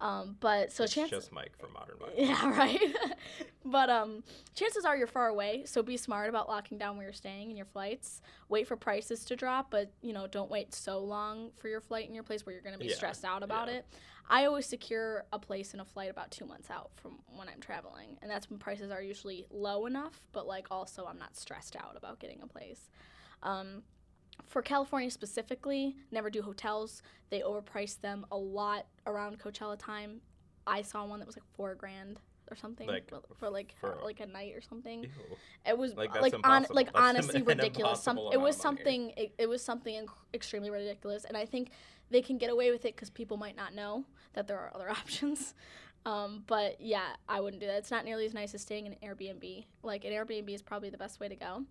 Um, 0.00 0.36
but 0.40 0.72
so 0.72 0.84
it's 0.84 0.92
chances 0.92 1.10
just 1.24 1.32
Mike 1.32 1.52
from 1.56 1.72
Modern 1.72 1.96
Mike. 2.00 2.14
yeah, 2.16 2.50
right. 2.58 2.80
but 3.64 3.88
um, 3.90 4.24
chances 4.54 4.84
are 4.84 4.96
you're 4.96 5.06
far 5.06 5.28
away, 5.28 5.62
so 5.66 5.82
be 5.82 5.96
smart 5.96 6.28
about 6.28 6.48
locking 6.48 6.78
down 6.78 6.96
where 6.96 7.06
you're 7.06 7.12
staying 7.12 7.48
and 7.48 7.56
your 7.56 7.66
flights. 7.66 8.20
Wait 8.48 8.66
for 8.66 8.76
prices 8.76 9.24
to 9.26 9.36
drop, 9.36 9.70
but 9.70 9.92
you 10.02 10.12
know, 10.12 10.26
don't 10.26 10.50
wait 10.50 10.74
so 10.74 10.98
long 10.98 11.50
for 11.56 11.68
your 11.68 11.80
flight 11.80 12.08
in 12.08 12.14
your 12.14 12.24
place 12.24 12.44
where 12.44 12.52
you're 12.52 12.62
going 12.62 12.74
to 12.74 12.78
be 12.78 12.86
Yeah, 12.88 12.96
stressed 12.96 13.24
out 13.24 13.42
about 13.44 13.68
yeah. 13.68 13.74
it. 13.74 13.86
I 14.28 14.46
always 14.46 14.64
secure 14.66 15.26
a 15.32 15.38
place 15.38 15.72
and 15.72 15.82
a 15.82 15.84
flight 15.84 16.10
about 16.10 16.30
two 16.30 16.46
months 16.46 16.70
out 16.70 16.90
from 16.96 17.18
when 17.36 17.48
I'm 17.48 17.60
traveling, 17.60 18.16
and 18.20 18.30
that's 18.30 18.48
when 18.50 18.58
prices 18.58 18.90
are 18.90 19.02
usually 19.02 19.46
low 19.50 19.86
enough, 19.86 20.20
but 20.32 20.46
like 20.46 20.66
also 20.72 21.04
I'm 21.06 21.18
not 21.18 21.36
stressed 21.36 21.76
out 21.76 21.94
about 21.96 22.18
getting 22.18 22.40
a 22.42 22.46
place. 22.46 22.88
Um, 23.44 23.82
for 24.46 24.62
California 24.62 25.10
specifically, 25.10 25.96
never 26.10 26.28
do 26.30 26.42
hotels. 26.42 27.02
They 27.30 27.40
overprice 27.40 28.00
them 28.00 28.26
a 28.32 28.36
lot 28.36 28.86
around 29.06 29.38
Coachella 29.38 29.78
time. 29.78 30.20
I 30.66 30.82
saw 30.82 31.04
one 31.06 31.20
that 31.20 31.26
was 31.26 31.36
like 31.36 31.44
four 31.54 31.74
grand 31.74 32.20
or 32.50 32.56
something 32.56 32.86
Like, 32.86 33.08
for, 33.08 33.20
for 33.38 33.48
like 33.50 33.74
for- 33.80 33.98
like 34.02 34.20
a 34.20 34.26
night 34.26 34.54
or 34.54 34.60
something. 34.60 35.04
Ew. 35.04 35.10
It 35.66 35.78
was 35.78 35.94
Like, 35.94 36.14
like, 36.20 36.34
on, 36.44 36.66
like 36.70 36.88
honestly 36.94 37.42
ridiculous. 37.54 38.02
Some 38.02 38.18
it 38.32 38.40
was 38.40 38.56
something 38.56 39.12
it, 39.16 39.34
it 39.38 39.48
was 39.48 39.62
something 39.62 39.94
inc- 40.04 40.10
extremely 40.34 40.70
ridiculous, 40.70 41.24
and 41.24 41.36
I 41.36 41.46
think 41.46 41.70
they 42.10 42.20
can 42.22 42.36
get 42.38 42.50
away 42.50 42.70
with 42.70 42.84
it 42.84 42.94
because 42.94 43.08
people 43.10 43.36
might 43.36 43.56
not 43.56 43.74
know 43.74 44.04
that 44.34 44.46
there 44.46 44.58
are 44.58 44.70
other 44.74 44.90
options. 45.02 45.54
Um, 46.06 46.44
but 46.46 46.80
yeah, 46.80 47.14
I 47.28 47.40
wouldn't 47.40 47.60
do 47.60 47.66
that. 47.66 47.76
It's 47.78 47.90
not 47.90 48.04
nearly 48.04 48.26
as 48.26 48.34
nice 48.34 48.54
as 48.54 48.60
staying 48.60 48.86
in 48.86 48.92
an 48.92 48.98
Airbnb. 49.02 49.64
Like 49.82 50.04
an 50.04 50.12
Airbnb 50.12 50.54
is 50.54 50.60
probably 50.60 50.90
the 50.90 50.98
best 50.98 51.18
way 51.18 51.28
to 51.28 51.36
go, 51.36 51.64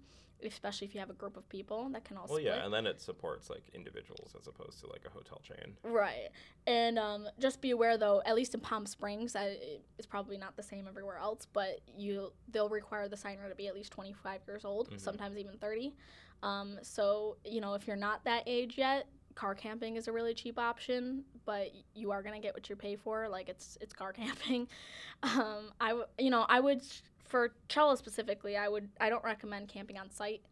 especially 0.45 0.87
if 0.87 0.93
you 0.93 0.99
have 0.99 1.09
a 1.09 1.13
group 1.13 1.37
of 1.37 1.47
people 1.49 1.89
that 1.93 2.03
can 2.05 2.17
all 2.17 2.23
Well, 2.27 2.37
split. 2.39 2.45
yeah, 2.55 2.65
and 2.65 2.73
then 2.73 2.85
it 2.85 3.01
supports 3.01 3.49
like 3.49 3.63
individuals 3.73 4.35
as 4.39 4.47
opposed 4.47 4.79
to 4.81 4.87
like 4.87 5.01
a 5.05 5.09
hotel 5.09 5.41
chain. 5.43 5.75
Right. 5.83 6.29
And 6.67 6.97
um, 6.99 7.27
just 7.39 7.61
be 7.61 7.71
aware, 7.71 7.97
though, 7.97 8.21
at 8.25 8.35
least 8.35 8.53
in 8.53 8.59
Palm 8.59 8.85
Springs, 8.85 9.35
I, 9.35 9.57
it's 9.97 10.07
probably 10.07 10.37
not 10.37 10.55
the 10.55 10.63
same 10.63 10.87
everywhere 10.87 11.17
else, 11.17 11.47
but 11.51 11.79
you 11.97 12.31
they'll 12.51 12.69
require 12.69 13.07
the 13.07 13.17
signer 13.17 13.47
to 13.49 13.55
be 13.55 13.67
at 13.67 13.75
least 13.75 13.91
25 13.91 14.41
years 14.47 14.65
old, 14.65 14.89
Mhm. 14.91 14.99
sometimes 14.99 15.37
even 15.37 15.57
30. 15.57 15.93
Um, 16.41 16.77
so, 16.81 17.37
you 17.45 17.61
know, 17.61 17.73
if 17.73 17.87
you're 17.87 17.95
not 17.95 18.23
that 18.25 18.43
age 18.47 18.77
yet, 18.77 19.07
car 19.35 19.55
camping 19.55 19.95
is 19.95 20.07
a 20.07 20.11
really 20.11 20.33
cheap 20.33 20.59
option, 20.59 21.23
but 21.45 21.71
you 21.95 22.11
are 22.11 22.21
going 22.21 22.35
to 22.39 22.45
get 22.45 22.53
what 22.53 22.69
you 22.69 22.75
pay 22.75 22.95
for. 22.95 23.27
Like, 23.29 23.49
it's 23.49 23.77
it's 23.81 23.93
car 23.93 24.13
camping. 24.13 24.67
Um, 25.23 25.71
I 25.79 25.89
w- 25.89 26.07
you 26.19 26.29
know, 26.29 26.45
I 26.49 26.59
would, 26.59 26.83
for 27.33 27.55
Cella 27.67 27.97
specifically, 27.97 28.55
I 28.55 28.69
would, 28.69 28.89
I 29.01 29.09
don't 29.09 29.23
recommend 29.23 29.67
camping 29.67 29.97
on 29.97 30.11
site. 30.11 30.43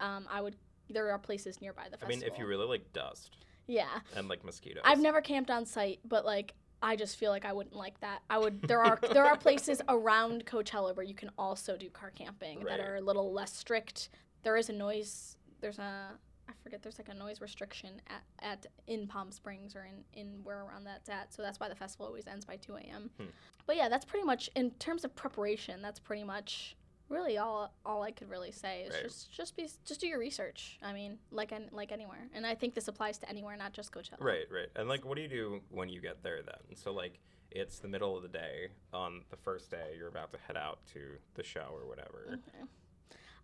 Um, 0.00 0.26
I 0.28 0.40
would, 0.40 0.56
there 0.90 1.12
are 1.12 1.18
places 1.18 1.60
nearby 1.60 1.84
the 1.84 1.96
festival. 1.96 2.12
I 2.12 2.18
mean, 2.18 2.22
if 2.24 2.36
you 2.40 2.44
really 2.44 2.66
like 2.66 2.92
dust 2.92 3.36
yeah. 3.68 4.00
and 4.16 4.26
like 4.26 4.44
mosquitoes. 4.44 4.82
I've 4.84 4.98
never 4.98 5.20
camped 5.20 5.48
on 5.48 5.64
site, 5.64 6.00
but 6.04 6.24
like 6.24 6.54
I 6.82 6.96
just 6.96 7.18
feel 7.18 7.30
like 7.30 7.44
I 7.44 7.52
wouldn't 7.52 7.76
like 7.76 8.00
that. 8.00 8.22
I 8.28 8.38
would 8.38 8.62
there 8.62 8.82
are 8.82 8.98
there 9.12 9.26
are 9.26 9.36
places 9.46 9.80
around 9.88 10.44
Coachella 10.44 10.96
where 10.96 11.06
you 11.06 11.14
can 11.14 11.30
also 11.38 11.76
do 11.76 11.88
car 11.88 12.10
camping 12.10 12.64
Right. 12.64 12.78
that 12.78 12.80
are 12.80 12.96
a 12.96 13.00
little 13.00 13.32
less 13.32 13.54
strict. 13.54 14.08
There 14.42 14.56
is 14.56 14.68
a 14.68 14.72
noise 14.72 15.36
there's 15.60 15.78
a 15.78 16.14
I 16.48 16.52
forget 16.62 16.82
there's 16.82 16.98
like 16.98 17.08
a 17.08 17.14
noise 17.14 17.40
restriction 17.40 18.00
at, 18.08 18.22
at 18.40 18.66
in 18.86 19.06
Palm 19.06 19.30
Springs 19.30 19.76
or 19.76 19.84
in, 19.84 20.20
in 20.20 20.40
where 20.44 20.62
around 20.64 20.84
that's 20.84 21.08
at. 21.08 21.32
So 21.34 21.42
that's 21.42 21.60
why 21.60 21.68
the 21.68 21.74
festival 21.74 22.06
always 22.06 22.26
ends 22.26 22.44
by 22.44 22.56
two 22.56 22.76
AM. 22.76 23.10
Hmm. 23.18 23.26
But 23.66 23.76
yeah, 23.76 23.88
that's 23.88 24.04
pretty 24.04 24.24
much 24.24 24.48
in 24.56 24.70
terms 24.72 25.04
of 25.04 25.14
preparation, 25.14 25.82
that's 25.82 25.98
pretty 25.98 26.24
much 26.24 26.76
really 27.08 27.38
all 27.38 27.72
all 27.86 28.02
I 28.02 28.10
could 28.10 28.28
really 28.28 28.50
say 28.52 28.82
is 28.82 28.94
Right. 28.94 29.02
just 29.02 29.32
just 29.32 29.56
be 29.56 29.68
just 29.84 30.00
do 30.00 30.06
your 30.06 30.18
research. 30.18 30.78
I 30.82 30.92
mean, 30.92 31.18
like 31.30 31.52
an, 31.52 31.68
like 31.72 31.92
anywhere. 31.92 32.28
And 32.34 32.46
I 32.46 32.54
think 32.54 32.74
this 32.74 32.88
applies 32.88 33.18
to 33.18 33.28
anywhere, 33.28 33.56
not 33.56 33.72
just 33.72 33.92
Coachella. 33.92 34.20
Right, 34.20 34.46
right. 34.50 34.68
And 34.76 34.88
like, 34.88 35.04
what 35.04 35.16
do 35.16 35.22
you 35.22 35.28
do 35.28 35.60
when 35.70 35.88
you 35.88 36.00
get 36.00 36.22
there 36.22 36.42
then? 36.42 36.76
So 36.76 36.92
like, 36.92 37.18
it's 37.50 37.78
the 37.78 37.88
middle 37.88 38.16
of 38.16 38.22
the 38.22 38.28
day 38.28 38.68
on 38.92 39.22
the 39.30 39.36
first 39.36 39.70
day. 39.70 39.94
You're 39.96 40.08
about 40.08 40.32
to 40.32 40.38
head 40.46 40.56
out 40.56 40.80
to 40.92 41.00
the 41.34 41.42
show 41.42 41.68
or 41.72 41.86
whatever. 41.88 42.26
Okay. 42.28 42.64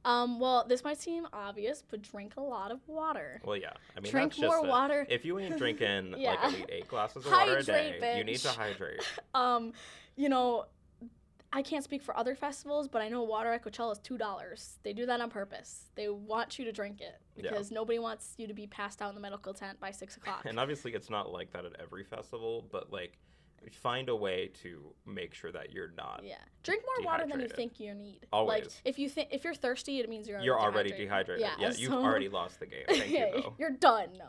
Um, 0.04 0.38
well, 0.38 0.66
this 0.68 0.84
might 0.84 1.00
seem 1.00 1.26
obvious, 1.32 1.82
but 1.90 2.02
drink 2.02 2.34
a 2.36 2.40
lot 2.40 2.70
of 2.70 2.80
water. 2.86 3.40
Well, 3.44 3.56
yeah. 3.56 3.72
I 3.96 4.00
mean, 4.00 4.10
drink 4.12 4.32
that's 4.32 4.40
just 4.40 4.54
more 4.54 4.64
a- 4.64 4.68
water. 4.68 5.06
If 5.08 5.24
you 5.24 5.38
ain't 5.38 5.56
drinking 5.56 6.10
like 6.12 6.20
Yeah. 6.20 6.36
at 6.42 6.52
least 6.52 6.66
eight 6.68 6.88
glasses 6.88 7.24
of 7.24 7.32
water 7.32 7.56
a 7.58 7.62
day, 7.62 8.16
you 8.18 8.24
need 8.24 8.36
to 8.38 8.48
hydrate. 8.50 9.00
Um, 9.34 9.72
you 10.16 10.28
know, 10.28 10.66
I 11.52 11.62
can't 11.62 11.84
speak 11.84 12.02
for 12.02 12.16
other 12.16 12.34
festivals, 12.34 12.88
but 12.88 13.00
I 13.00 13.08
know 13.08 13.22
water 13.22 13.52
at 13.52 13.64
Coachella 13.64 13.92
is 13.92 13.98
two 13.98 14.18
dollars. 14.18 14.78
They 14.82 14.92
do 14.92 15.06
that 15.06 15.20
on 15.20 15.30
purpose. 15.30 15.90
They 15.94 16.08
want 16.08 16.58
you 16.58 16.64
to 16.66 16.72
drink 16.72 17.00
it 17.00 17.20
Yeah. 17.36 17.50
because 17.50 17.70
nobody 17.70 17.98
wants 17.98 18.34
you 18.36 18.46
to 18.48 18.54
be 18.54 18.66
passed 18.66 19.00
out 19.00 19.08
in 19.10 19.14
the 19.14 19.20
medical 19.20 19.54
tent 19.54 19.78
by 19.80 19.90
six 19.92 20.16
o'clock. 20.18 20.42
And 20.46 20.58
obviously, 20.58 20.92
it's 20.94 21.10
not 21.10 21.32
like 21.32 21.52
that 21.52 21.64
at 21.64 21.72
every 21.80 22.04
festival, 22.04 22.64
but 22.70 22.92
like, 22.92 23.18
find 23.72 24.08
a 24.08 24.16
way 24.16 24.50
to 24.62 24.92
make 25.06 25.34
sure 25.34 25.52
that 25.52 25.72
you're 25.72 25.92
not. 25.96 26.22
yeah, 26.24 26.36
drink 26.62 26.82
more 26.96 27.06
water 27.06 27.26
than 27.26 27.40
you 27.40 27.48
think 27.48 27.78
you 27.80 27.94
need. 27.94 28.20
Like 28.22 28.28
Always. 28.32 28.80
if 28.84 28.98
you 28.98 29.08
think 29.08 29.28
if 29.32 29.44
you're 29.44 29.54
thirsty, 29.54 30.00
it 30.00 30.08
means 30.08 30.28
you're 30.28 30.40
You're 30.40 30.60
already 30.60 30.90
dehydrated. 30.92 31.40
Yeah, 31.46 31.54
Yeah, 31.68 31.72
you've 31.76 31.92
already 32.06 32.28
lost 32.28 32.60
the 32.60 32.66
game. 32.66 32.84
Thank 32.88 33.10
yeah, 33.10 33.26
you, 33.34 33.42
though. 33.42 33.54
you're 33.58 33.70
done. 33.70 34.08
No, 34.18 34.26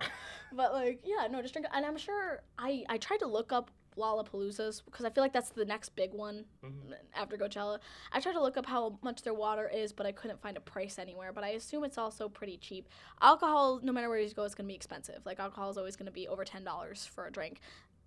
but 0.53 0.73
like, 0.73 1.01
yeah, 1.03 1.27
no, 1.27 1.41
just 1.41 1.53
drink. 1.53 1.67
And 1.73 1.85
I'm 1.85 1.97
sure 1.97 2.41
I 2.57 2.83
I 2.87 2.97
tried 2.97 3.17
to 3.19 3.27
look 3.27 3.51
up 3.51 3.71
Lollapaloozas 3.97 4.83
because 4.85 5.05
I 5.05 5.09
feel 5.09 5.23
like 5.23 5.31
that's 5.31 5.49
the 5.51 5.63
next 5.63 5.95
big 5.95 6.13
one 6.13 6.43
Mhm. 6.63 6.93
after 7.13 7.37
Coachella. 7.37 7.79
I 8.11 8.19
tried 8.19 8.33
to 8.33 8.41
look 8.41 8.57
up 8.57 8.65
how 8.65 8.99
much 9.01 9.21
their 9.23 9.33
water 9.33 9.69
is, 9.73 9.93
but 9.93 10.05
I 10.05 10.11
couldn't 10.11 10.41
find 10.41 10.57
a 10.57 10.59
price 10.59 10.99
anywhere. 10.99 11.31
But 11.31 11.43
I 11.45 11.49
assume 11.49 11.85
it's 11.85 11.97
also 11.97 12.27
pretty 12.27 12.57
cheap. 12.57 12.89
Alcohol, 13.21 13.79
no 13.81 13.91
matter 13.93 14.09
where 14.09 14.19
you 14.19 14.29
go, 14.33 14.43
is 14.43 14.53
going 14.53 14.65
to 14.65 14.71
be 14.71 14.75
expensive. 14.75 15.25
Like 15.25 15.39
alcohol 15.39 15.69
is 15.69 15.77
always 15.77 15.95
going 15.95 16.07
to 16.07 16.11
be 16.11 16.27
over 16.27 16.43
ten 16.43 16.63
dollars 16.65 17.05
for 17.05 17.25
a 17.25 17.31
drink. 17.31 17.59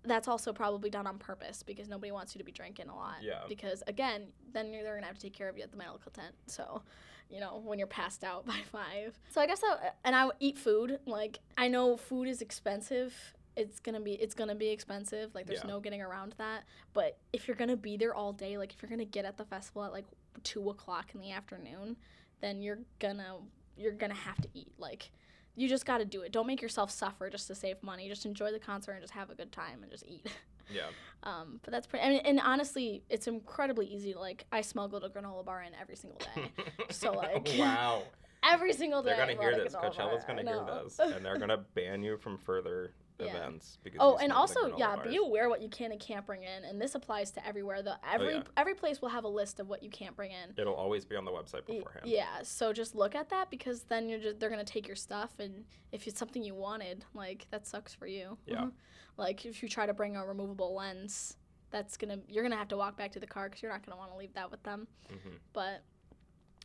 That's 0.03 0.27
also 0.27 0.53
probably 0.53 0.89
done 0.89 1.05
on 1.07 1.17
purpose 1.17 1.61
because 1.63 1.89
nobody 1.89 2.11
wants 2.11 2.33
you 2.33 2.39
to 2.39 2.45
be 2.45 2.51
drinking 2.51 2.87
a 2.89 2.95
lot. 2.95 3.15
Yeah. 3.21 3.39
Because 3.49 3.83
again, 3.87 4.27
then 4.53 4.73
you're, 4.73 4.83
they're 4.83 4.95
gonna 4.95 5.07
have 5.07 5.15
to 5.17 5.21
take 5.21 5.33
care 5.33 5.49
of 5.49 5.57
you 5.57 5.63
at 5.63 5.71
the 5.71 5.77
medical 5.77 6.11
tent. 6.11 6.33
So, 6.47 6.81
you 7.29 7.39
know, 7.39 7.61
when 7.63 7.77
you're 7.79 7.87
passed 7.87 8.23
out 8.23 8.45
by 8.53 8.59
five. 8.71 9.19
So 9.29 9.41
I 9.41 9.45
guess 9.45 9.61
I, 9.63 9.89
and 10.05 10.15
I 10.15 10.29
eat 10.39 10.57
food. 10.57 10.99
Like 11.05 11.39
I 11.57 11.67
know 11.67 11.97
food 11.97 12.27
is 12.29 12.41
expensive. 12.41 13.13
It's 13.57 13.81
gonna 13.81 13.99
be 13.99 14.13
it's 14.13 14.33
gonna 14.33 14.55
be 14.55 14.69
expensive. 14.69 15.35
Like 15.35 15.45
there's 15.47 15.61
Yeah. 15.63 15.69
no 15.71 15.79
getting 15.81 16.01
around 16.01 16.33
that. 16.37 16.63
But 16.93 17.17
if 17.33 17.47
you're 17.47 17.57
gonna 17.57 17.75
be 17.75 17.97
there 17.97 18.15
all 18.15 18.31
day, 18.31 18.57
like 18.57 18.71
if 18.73 18.81
you're 18.81 18.89
gonna 18.89 19.03
get 19.05 19.25
at 19.25 19.37
the 19.37 19.43
festival 19.45 19.83
at 19.83 19.91
like 19.91 20.05
two 20.43 20.69
o'clock 20.69 21.11
in 21.13 21.19
the 21.19 21.31
afternoon, 21.31 21.97
then 22.39 22.61
you're 22.61 22.79
gonna 22.99 23.35
you're 23.75 23.91
gonna 23.91 24.13
have 24.13 24.37
to 24.41 24.47
eat. 24.53 24.71
Like 24.77 25.11
you 25.55 25.67
just 25.67 25.85
got 25.85 25.97
to 25.99 26.05
do 26.05 26.21
it. 26.21 26.31
Don't 26.31 26.47
make 26.47 26.61
yourself 26.61 26.89
suffer 26.91 27.29
just 27.29 27.47
to 27.47 27.55
save 27.55 27.81
money. 27.83 28.07
Just 28.07 28.25
enjoy 28.25 28.51
the 28.51 28.59
concert 28.59 28.93
and 28.93 29.01
just 29.01 29.13
have 29.13 29.29
a 29.29 29.35
good 29.35 29.51
time 29.51 29.81
and 29.83 29.91
just 29.91 30.05
eat. 30.07 30.25
Yeah. 30.71 30.83
Um, 31.23 31.59
but 31.63 31.71
that's 31.71 31.87
pretty. 31.87 32.05
I 32.05 32.09
mean, 32.09 32.21
and 32.25 32.39
honestly, 32.39 33.01
it's 33.09 33.25
incredibly 33.25 33.87
easy. 33.87 34.13
Like 34.13 34.45
I 34.51 34.61
smuggled 34.61 35.03
a 35.03 35.09
granola 35.09 35.43
bar 35.43 35.63
in 35.63 35.71
every 35.81 35.95
single 35.95 36.19
day, 36.35 36.51
So, 36.91 37.11
like- 37.13 37.49
wow. 37.57 38.03
every 38.43 38.73
single 38.73 39.01
day. 39.01 39.15
They're 39.15 39.25
gonna 39.25 39.41
hear 39.41 39.55
this. 39.55 39.73
Coachella's 39.73 40.23
bar. 40.25 40.35
gonna 40.35 40.43
hear 40.43 40.63
this, 40.83 40.99
and 40.99 41.25
they're 41.25 41.39
gonna 41.39 41.65
ban 41.73 42.03
you 42.03 42.17
from 42.17 42.37
further 42.37 42.93
Yeah. 43.19 43.35
events 43.35 43.77
because. 43.83 43.97
Oh, 44.01 44.17
and 44.17 44.31
also, 44.31 44.75
yeah, 44.77 44.95
be 45.03 45.17
aware 45.17 45.49
what 45.49 45.61
you 45.61 45.69
can 45.69 45.91
and 45.91 45.99
can't 45.99 46.25
bring 46.25 46.43
in, 46.43 46.63
and 46.63 46.79
this 46.81 46.95
applies 46.95 47.31
to 47.31 47.45
everywhere. 47.45 47.81
The 47.81 47.97
every 48.09 48.35
Oh, 48.35 48.37
yeah. 48.37 48.43
every 48.57 48.75
place 48.75 49.01
will 49.01 49.09
have 49.09 49.23
a 49.23 49.29
list 49.29 49.59
of 49.59 49.67
what 49.67 49.83
you 49.83 49.89
can't 49.89 50.15
bring 50.15 50.31
in. 50.31 50.53
It'll 50.57 50.73
always 50.73 51.05
be 51.05 51.15
on 51.15 51.25
the 51.25 51.31
website 51.31 51.65
beforehand. 51.65 52.05
Yeah, 52.05 52.41
so 52.43 52.71
just 52.73 52.95
look 52.95 53.15
at 53.15 53.29
that 53.29 53.49
because 53.49 53.83
then 53.83 54.07
you're 54.09 54.19
just 54.19 54.39
they're 54.39 54.49
gonna 54.49 54.63
take 54.63 54.87
your 54.87 54.95
stuff, 54.95 55.31
and 55.39 55.65
if 55.91 56.07
it's 56.07 56.17
something 56.19 56.43
you 56.43 56.55
wanted, 56.55 57.05
like 57.13 57.47
that 57.51 57.67
sucks 57.67 57.93
for 57.93 58.07
you. 58.07 58.37
Yeah. 58.45 58.61
Mhm. 58.65 58.71
Like 59.17 59.45
if 59.45 59.61
you 59.61 59.69
try 59.69 59.85
to 59.85 59.93
bring 59.93 60.15
a 60.15 60.25
removable 60.25 60.73
lens, 60.73 61.35
that's 61.71 61.97
gonna 61.97 62.19
you're 62.27 62.43
gonna 62.43 62.55
have 62.57 62.69
to 62.69 62.77
walk 62.77 62.95
back 62.97 63.11
to 63.13 63.19
the 63.19 63.27
car 63.27 63.49
because 63.49 63.61
you're 63.61 63.71
not 63.71 63.85
gonna 63.85 63.97
want 63.97 64.11
to 64.11 64.17
leave 64.17 64.33
that 64.33 64.49
with 64.49 64.63
them. 64.63 64.87
hmm 65.09 65.35
But 65.53 65.83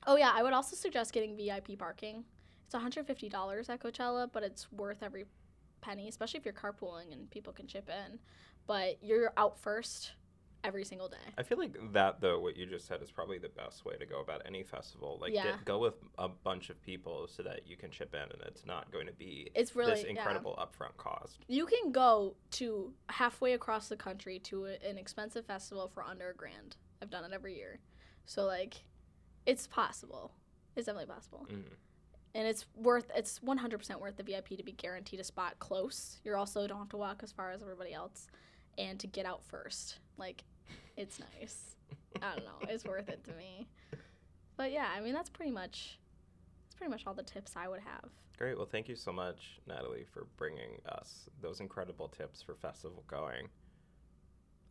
oh 0.06 0.16
yeah, 0.16 0.30
I 0.32 0.42
would 0.44 0.52
also 0.52 0.76
suggest 0.76 1.12
getting 1.12 1.36
VIP 1.36 1.76
parking. 1.78 2.24
It's 2.66 2.74
$150 2.74 3.68
at 3.68 3.80
Coachella, 3.80 4.30
but 4.32 4.42
it's 4.42 4.70
worth 4.72 5.02
every 5.02 5.26
penny, 5.84 6.08
especially 6.08 6.38
if 6.38 6.44
you're 6.44 6.54
carpooling 6.54 7.12
and 7.12 7.30
people 7.30 7.52
can 7.52 7.66
chip 7.66 7.88
in. 7.88 8.18
But 8.66 8.98
you're 9.02 9.32
out 9.36 9.58
first 9.58 10.12
every 10.64 10.84
single 10.84 11.08
day. 11.08 11.16
I 11.36 11.42
feel 11.42 11.58
like 11.58 11.76
that 11.92 12.22
though, 12.22 12.40
what 12.40 12.56
you 12.56 12.64
just 12.64 12.86
said 12.86 13.02
is 13.02 13.10
probably 13.10 13.36
the 13.38 13.50
best 13.50 13.84
way 13.84 13.96
to 13.98 14.06
go 14.06 14.20
about 14.20 14.40
any 14.46 14.62
festival. 14.62 15.18
Like, 15.20 15.34
Yeah. 15.34 15.44
get, 15.44 15.64
go 15.66 15.78
with 15.78 15.94
a 16.18 16.28
bunch 16.28 16.70
of 16.70 16.80
people 16.80 17.28
so 17.28 17.42
that 17.42 17.66
you 17.66 17.76
can 17.76 17.90
chip 17.90 18.14
in, 18.14 18.22
and 18.22 18.40
it's 18.46 18.64
not 18.64 18.90
going 18.90 19.06
to 19.06 19.12
be 19.12 19.50
It's 19.54 19.76
really 19.76 19.92
this 19.92 20.04
yeah. 20.04 20.10
incredible 20.10 20.58
upfront 20.58 20.96
cost. 20.96 21.44
You 21.48 21.66
can 21.66 21.92
go 21.92 22.36
to 22.52 22.94
halfway 23.10 23.52
across 23.52 23.88
the 23.88 23.96
country 23.96 24.38
to 24.40 24.64
a, 24.66 24.88
an 24.88 24.96
expensive 24.96 25.44
festival 25.44 25.86
for 25.92 26.02
under 26.02 26.30
a 26.30 26.34
grand. 26.34 26.76
I've 27.02 27.10
done 27.10 27.24
it 27.24 27.32
every 27.34 27.56
year. 27.56 27.80
So 28.24 28.46
like 28.46 28.84
it's 29.44 29.66
possible. 29.66 30.32
It's 30.76 30.86
definitely 30.86 31.12
possible. 31.12 31.46
Mm. 31.52 31.64
And 32.34 32.48
it's 32.48 32.66
worth 32.74 33.10
it's 33.14 33.38
100% 33.40 34.00
worth 34.00 34.16
the 34.16 34.22
VIP 34.22 34.56
to 34.56 34.64
be 34.64 34.72
guaranteed 34.72 35.20
a 35.20 35.24
spot 35.24 35.58
close. 35.58 36.18
You 36.24 36.34
also 36.34 36.66
don't 36.66 36.78
have 36.78 36.88
to 36.90 36.96
walk 36.96 37.20
as 37.22 37.32
far 37.32 37.52
as 37.52 37.62
everybody 37.62 37.94
else 37.94 38.26
and 38.76 38.98
to 39.00 39.06
get 39.06 39.26
out 39.26 39.44
first. 39.44 39.98
Like 40.18 40.44
it's 40.96 41.20
nice. 41.20 41.76
I 42.22 42.34
don't 42.34 42.44
know. 42.44 42.68
It's 42.68 42.84
worth 42.84 43.08
it 43.08 43.24
to 43.24 43.32
me. 43.32 43.68
But 44.56 44.72
yeah, 44.72 44.88
I 44.96 45.00
mean 45.00 45.14
that's 45.14 45.30
pretty 45.30 45.52
much 45.52 45.98
that's 46.66 46.74
pretty 46.74 46.90
much 46.90 47.04
all 47.06 47.14
the 47.14 47.22
tips 47.22 47.52
I 47.56 47.68
would 47.68 47.80
have. 47.80 48.10
Great. 48.36 48.56
Well, 48.56 48.66
thank 48.66 48.88
you 48.88 48.96
so 48.96 49.12
much, 49.12 49.60
Natalie, 49.68 50.06
for 50.12 50.26
bringing 50.36 50.80
us 50.88 51.28
those 51.40 51.60
incredible 51.60 52.08
tips 52.08 52.42
for 52.42 52.56
festival 52.56 53.04
going. 53.06 53.48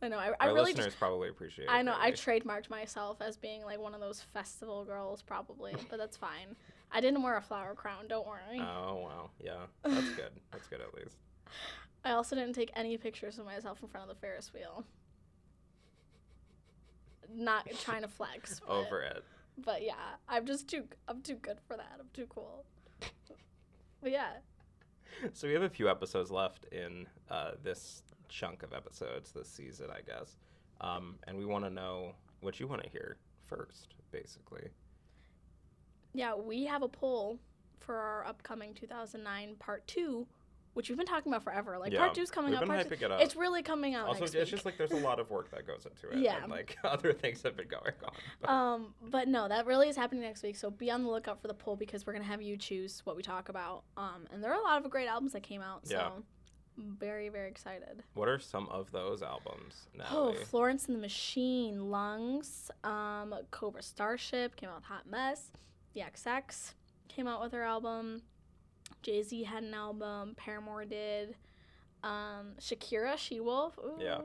I 0.04 0.08
know. 0.08 0.18
I, 0.18 0.32
I 0.38 0.48
Our 0.48 0.54
really 0.54 0.72
listeners 0.72 0.86
just. 0.86 0.98
probably 0.98 1.30
appreciate 1.30 1.64
it. 1.64 1.70
I 1.70 1.80
know. 1.82 1.94
I 1.98 2.12
trademarked 2.12 2.68
myself 2.68 3.22
as 3.22 3.38
being 3.38 3.64
like 3.64 3.80
one 3.80 3.94
of 3.94 4.00
those 4.00 4.20
festival 4.20 4.84
girls, 4.84 5.22
probably, 5.22 5.74
but 5.88 5.98
that's 5.98 6.16
fine. 6.16 6.54
I 6.92 7.00
didn't 7.00 7.22
wear 7.22 7.36
a 7.38 7.42
flower 7.42 7.74
crown. 7.74 8.06
Don't 8.08 8.26
worry. 8.26 8.60
Oh 8.60 8.96
wow, 9.02 9.30
yeah, 9.40 9.64
that's 9.82 10.10
good. 10.10 10.30
That's 10.52 10.66
good 10.68 10.80
at 10.82 10.92
least. 10.94 11.16
I 12.04 12.10
also 12.12 12.36
didn't 12.36 12.52
take 12.54 12.70
any 12.76 12.98
pictures 12.98 13.38
of 13.38 13.46
myself 13.46 13.78
in 13.82 13.88
front 13.88 14.10
of 14.10 14.14
the 14.14 14.20
Ferris 14.20 14.52
wheel. 14.52 14.84
Not 17.34 17.66
trying 17.82 18.02
to 18.02 18.08
flex. 18.08 18.60
But, 18.66 18.72
Over 18.72 19.00
it. 19.00 19.24
But 19.56 19.82
yeah, 19.82 19.94
I'm 20.28 20.44
just 20.44 20.68
too. 20.68 20.84
I'm 21.08 21.22
too 21.22 21.36
good 21.36 21.58
for 21.66 21.76
that. 21.76 21.96
I'm 21.98 22.08
too 22.12 22.26
cool. 22.28 22.64
But 24.02 24.12
yeah, 24.12 24.32
So 25.32 25.48
we 25.48 25.54
have 25.54 25.62
a 25.62 25.70
few 25.70 25.88
episodes 25.88 26.30
left 26.30 26.66
in 26.66 27.06
uh, 27.30 27.52
this 27.62 28.02
chunk 28.28 28.62
of 28.62 28.72
episodes 28.72 29.32
this 29.32 29.48
season, 29.48 29.86
I 29.90 30.00
guess, 30.00 30.36
um, 30.80 31.16
and 31.26 31.36
we 31.38 31.44
want 31.44 31.64
to 31.64 31.70
know 31.70 32.14
what 32.40 32.60
you 32.60 32.66
want 32.66 32.82
to 32.82 32.88
hear 32.88 33.16
first, 33.44 33.94
basically. 34.10 34.68
yeah, 36.12 36.34
we 36.34 36.64
have 36.66 36.82
a 36.82 36.88
poll 36.88 37.38
for 37.80 37.96
our 37.96 38.24
upcoming 38.26 38.72
2009 38.74 39.56
part 39.58 39.86
two, 39.86 40.26
which 40.74 40.88
we've 40.88 40.96
been 40.98 41.06
talking 41.06 41.30
about 41.30 41.42
forever. 41.42 41.76
Like 41.78 41.92
Yeah, 41.92 41.98
part 42.00 42.14
two's 42.14 42.30
coming 42.30 42.54
up. 42.54 42.64
Part 42.66 42.88
two, 42.88 42.94
it 42.94 43.10
up. 43.10 43.20
it's 43.20 43.36
really 43.36 43.62
coming 43.62 43.94
out 43.94 44.06
also, 44.08 44.24
it's 44.24 44.34
week. 44.34 44.46
just 44.46 44.64
like 44.64 44.78
there's 44.78 44.92
a 44.92 44.96
lot 44.96 45.20
of 45.20 45.28
work 45.30 45.50
that 45.50 45.66
goes 45.66 45.86
into 45.86 46.16
it. 46.16 46.22
Yeah. 46.22 46.42
And 46.42 46.50
like 46.50 46.76
other 46.84 47.12
things 47.12 47.42
have 47.42 47.56
been 47.56 47.68
going 47.68 47.92
on. 48.04 48.12
But 48.40 48.50
Um, 48.54 48.94
but 49.10 49.28
no, 49.28 49.48
that 49.48 49.66
really 49.66 49.88
is 49.88 49.96
happening 49.96 50.22
next 50.22 50.42
week. 50.42 50.56
So 50.56 50.70
be 50.70 50.90
on 50.90 51.02
the 51.02 51.08
lookout 51.10 51.40
for 51.42 51.48
the 51.48 51.54
poll 51.54 51.76
because 51.76 52.06
we're 52.06 52.12
gonna 52.14 52.24
have 52.24 52.40
you 52.42 52.56
choose 52.56 53.02
what 53.04 53.16
we 53.16 53.22
talk 53.22 53.48
about. 53.48 53.82
Um, 53.96 54.26
and 54.32 54.42
there 54.42 54.52
are 54.52 54.58
a 54.60 54.62
lot 54.62 54.82
of 54.84 54.90
great 54.90 55.08
albums 55.08 55.32
that 55.32 55.42
came 55.42 55.60
out. 55.62 55.86
So 55.86 55.94
Yeah. 55.94 56.10
Very 56.76 57.28
very 57.28 57.48
excited. 57.48 58.02
what 58.14 58.28
are 58.28 58.38
some 58.40 58.68
of 58.68 58.90
those 58.90 59.22
albums, 59.22 59.86
now? 59.96 60.04
Oh, 60.10 60.32
Florence 60.32 60.86
and 60.86 60.96
the 60.96 61.00
Machine, 61.00 61.90
Lungs, 61.90 62.70
um, 62.82 63.34
Cobra 63.50 63.82
Starship 63.82 64.56
came 64.56 64.68
out 64.68 64.76
with 64.76 64.84
Hot 64.84 65.08
Mess. 65.08 65.50
The 65.92 66.00
XX 66.00 66.72
came 67.08 67.28
out 67.28 67.40
with 67.40 67.52
her 67.52 67.62
album. 67.62 68.22
Jay 69.02 69.22
Z 69.22 69.44
had 69.44 69.62
an 69.62 69.72
album. 69.74 70.34
Paramore 70.36 70.84
did. 70.84 71.36
Um, 72.02 72.54
Shakira, 72.60 73.16
She 73.16 73.38
Wolf. 73.40 73.78
Ooh. 73.78 73.94
Yeah. 74.00 74.22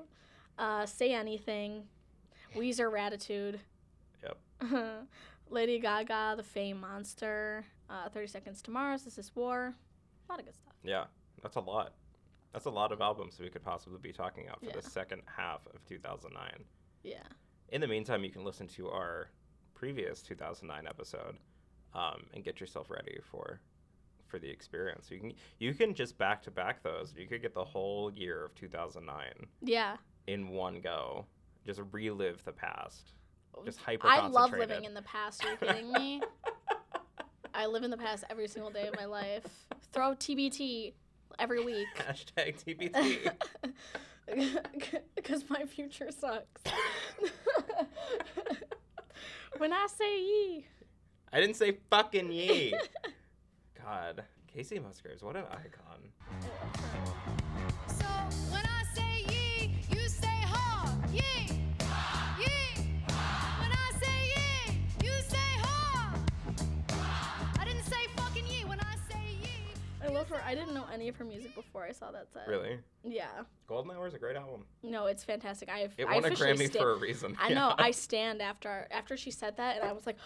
Uh, 0.57 0.85
Say 0.85 1.13
Anything. 1.13 1.83
Weezer, 2.55 2.91
Raditude. 2.91 3.59
Yep. 4.23 5.07
Lady 5.49 5.79
Gaga, 5.79 6.33
The 6.37 6.43
Fame 6.43 6.81
Monster. 6.81 7.65
Uh, 7.89 8.09
30 8.09 8.27
Seconds 8.27 8.61
to 8.63 8.71
Mars, 8.71 9.03
This 9.03 9.17
Is 9.17 9.35
War. 9.35 9.75
A 10.27 10.31
lot 10.31 10.39
of 10.39 10.45
good 10.45 10.55
stuff. 10.55 10.73
Yeah, 10.83 11.05
that's 11.41 11.55
a 11.55 11.59
lot. 11.61 11.93
That's 12.53 12.65
a 12.65 12.69
lot 12.71 12.91
of 12.91 13.01
albums 13.01 13.39
we 13.39 13.49
could 13.49 13.63
possibly 13.63 13.99
be 13.99 14.11
talking 14.11 14.45
about 14.47 14.59
for 14.59 14.67
Yeah. 14.67 14.75
the 14.75 14.81
second 14.81 15.21
half 15.25 15.65
of 15.67 15.85
2009. 15.85 16.65
Yeah. 17.03 17.23
In 17.69 17.81
the 17.81 17.87
meantime, 17.87 18.23
you 18.23 18.31
can 18.31 18.43
listen 18.43 18.67
to 18.69 18.89
our 18.89 19.29
previous 19.75 20.21
2009 20.21 20.87
episode 20.87 21.37
um, 21.93 22.25
and 22.33 22.43
get 22.43 22.59
yourself 22.59 22.89
ready 22.89 23.19
for 23.23 23.59
for 24.27 24.37
the 24.37 24.49
experience. 24.49 25.09
You 25.09 25.19
can 25.19 25.33
you 25.57 25.73
can 25.73 25.93
just 25.95 26.17
back 26.17 26.41
to 26.43 26.51
back 26.51 26.83
those. 26.83 27.13
You 27.17 27.27
could 27.27 27.41
get 27.41 27.53
the 27.55 27.63
whole 27.63 28.11
year 28.13 28.45
of 28.45 28.53
2009 28.55 29.47
Yeah. 29.61 29.97
in 30.27 30.49
one 30.49 30.81
go. 30.81 31.25
Just 31.65 31.81
relive 31.91 32.43
the 32.45 32.51
past. 32.51 33.13
Just 33.65 33.79
hyper 33.79 34.07
I 34.07 34.27
love 34.27 34.51
living 34.51 34.85
in 34.85 34.93
the 34.93 35.01
past. 35.01 35.43
Are 35.45 35.51
you 35.51 35.57
kidding 35.57 35.91
me? 35.91 36.21
I 37.53 37.65
live 37.65 37.83
in 37.83 37.89
the 37.91 37.97
past 37.97 38.23
every 38.29 38.47
single 38.47 38.71
day 38.71 38.87
of 38.87 38.95
my 38.95 39.05
life. 39.05 39.65
Throw 39.91 40.11
TBT 40.15 40.93
every 41.39 41.63
week. 41.65 41.87
Hashtag 41.97 42.55
TBT. 42.63 43.31
Because 45.15 45.43
my 45.49 45.65
future 45.65 46.09
sucks. 46.11 46.61
when 49.57 49.73
I 49.73 49.87
say 49.87 50.19
ye. 50.21 50.65
I 51.31 51.39
didn't 51.39 51.55
say 51.55 51.77
fucking 51.89 52.31
ye. 52.31 52.73
God, 53.83 54.23
Kacey 54.55 54.79
Musgraves, 54.81 55.23
what 55.23 55.35
an 55.35 55.43
icon. 55.51 56.11
So 57.87 58.05
when 58.51 58.63
I 58.65 58.83
say 58.95 59.25
yee, 59.31 59.75
you 59.91 60.07
say 60.07 60.27
ha, 60.27 60.95
yee, 61.11 61.58
I 70.09 70.13
love 70.13 70.29
her. 70.29 70.41
I 70.45 70.55
didn't 70.55 70.73
know 70.73 70.85
any 70.93 71.07
of 71.07 71.15
her 71.17 71.23
music 71.25 71.53
before 71.55 71.83
I 71.83 71.91
saw 71.91 72.11
that 72.11 72.27
set. 72.33 72.47
Really? 72.47 72.79
Yeah. 73.03 73.27
Golden 73.67 73.91
Hour 73.91 74.07
is 74.07 74.13
a 74.13 74.19
great 74.19 74.35
album. 74.35 74.65
No, 74.83 75.05
it's 75.05 75.23
fantastic. 75.23 75.69
I 75.69 75.79
have, 75.79 75.93
It 75.97 76.05
won 76.05 76.23
a 76.25 76.29
Grammy 76.29 76.67
sta- 76.67 76.79
for 76.79 76.91
a 76.91 76.97
reason. 76.97 77.37
I 77.41 77.49
Yeah. 77.49 77.55
know. 77.55 77.75
I 77.77 77.91
stand 77.91 78.41
after 78.41 78.87
after 78.91 79.15
she 79.17 79.31
said 79.31 79.57
that, 79.57 79.77
and 79.77 79.87
I 79.87 79.91
was 79.93 80.05
like, 80.05 80.17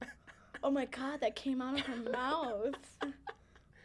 "Oh 0.62 0.70
my 0.70 0.84
god, 0.86 1.20
that 1.20 1.34
came 1.36 1.62
out 1.62 1.74
of 1.80 1.86
her 1.86 1.96
mouth." 2.12 2.74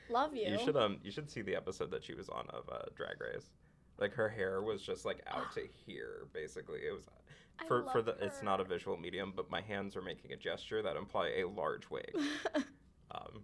Love 0.10 0.36
you. 0.36 0.50
You 0.52 0.60
should 0.60 0.76
um 0.78 1.00
you 1.04 1.12
should 1.12 1.30
see 1.32 1.41
the 1.41 1.56
episode 1.56 1.89
that 1.91 2.04
she 2.04 2.13
was 2.13 2.30
on 2.30 2.46
of 2.50 2.70
uh, 2.70 2.80
Drag 2.96 3.20
Race. 3.20 3.50
Like 3.98 4.13
her 4.13 4.30
hair 4.30 4.62
was 4.62 4.82
just 4.82 5.06
like 5.06 5.22
out 5.28 5.52
to 5.56 5.62
here 5.86 6.28
basically. 6.34 6.80
It 6.80 6.91
was 6.94 7.06
I 7.60 7.65
for 7.68 7.86
for 7.91 8.02
the 8.02 8.15
it's 8.22 8.44
not 8.44 8.60
a 8.60 8.63
visual 8.65 8.98
medium, 8.98 9.32
but 9.36 9.50
my 9.50 9.62
hands 9.62 9.96
are 9.96 10.02
making 10.02 10.34
a 10.34 10.38
gesture 10.38 10.82
that 10.84 10.96
imply 10.98 11.30
a 11.38 11.46
large 11.48 11.89
wig. 11.89 12.13
um 13.12 13.41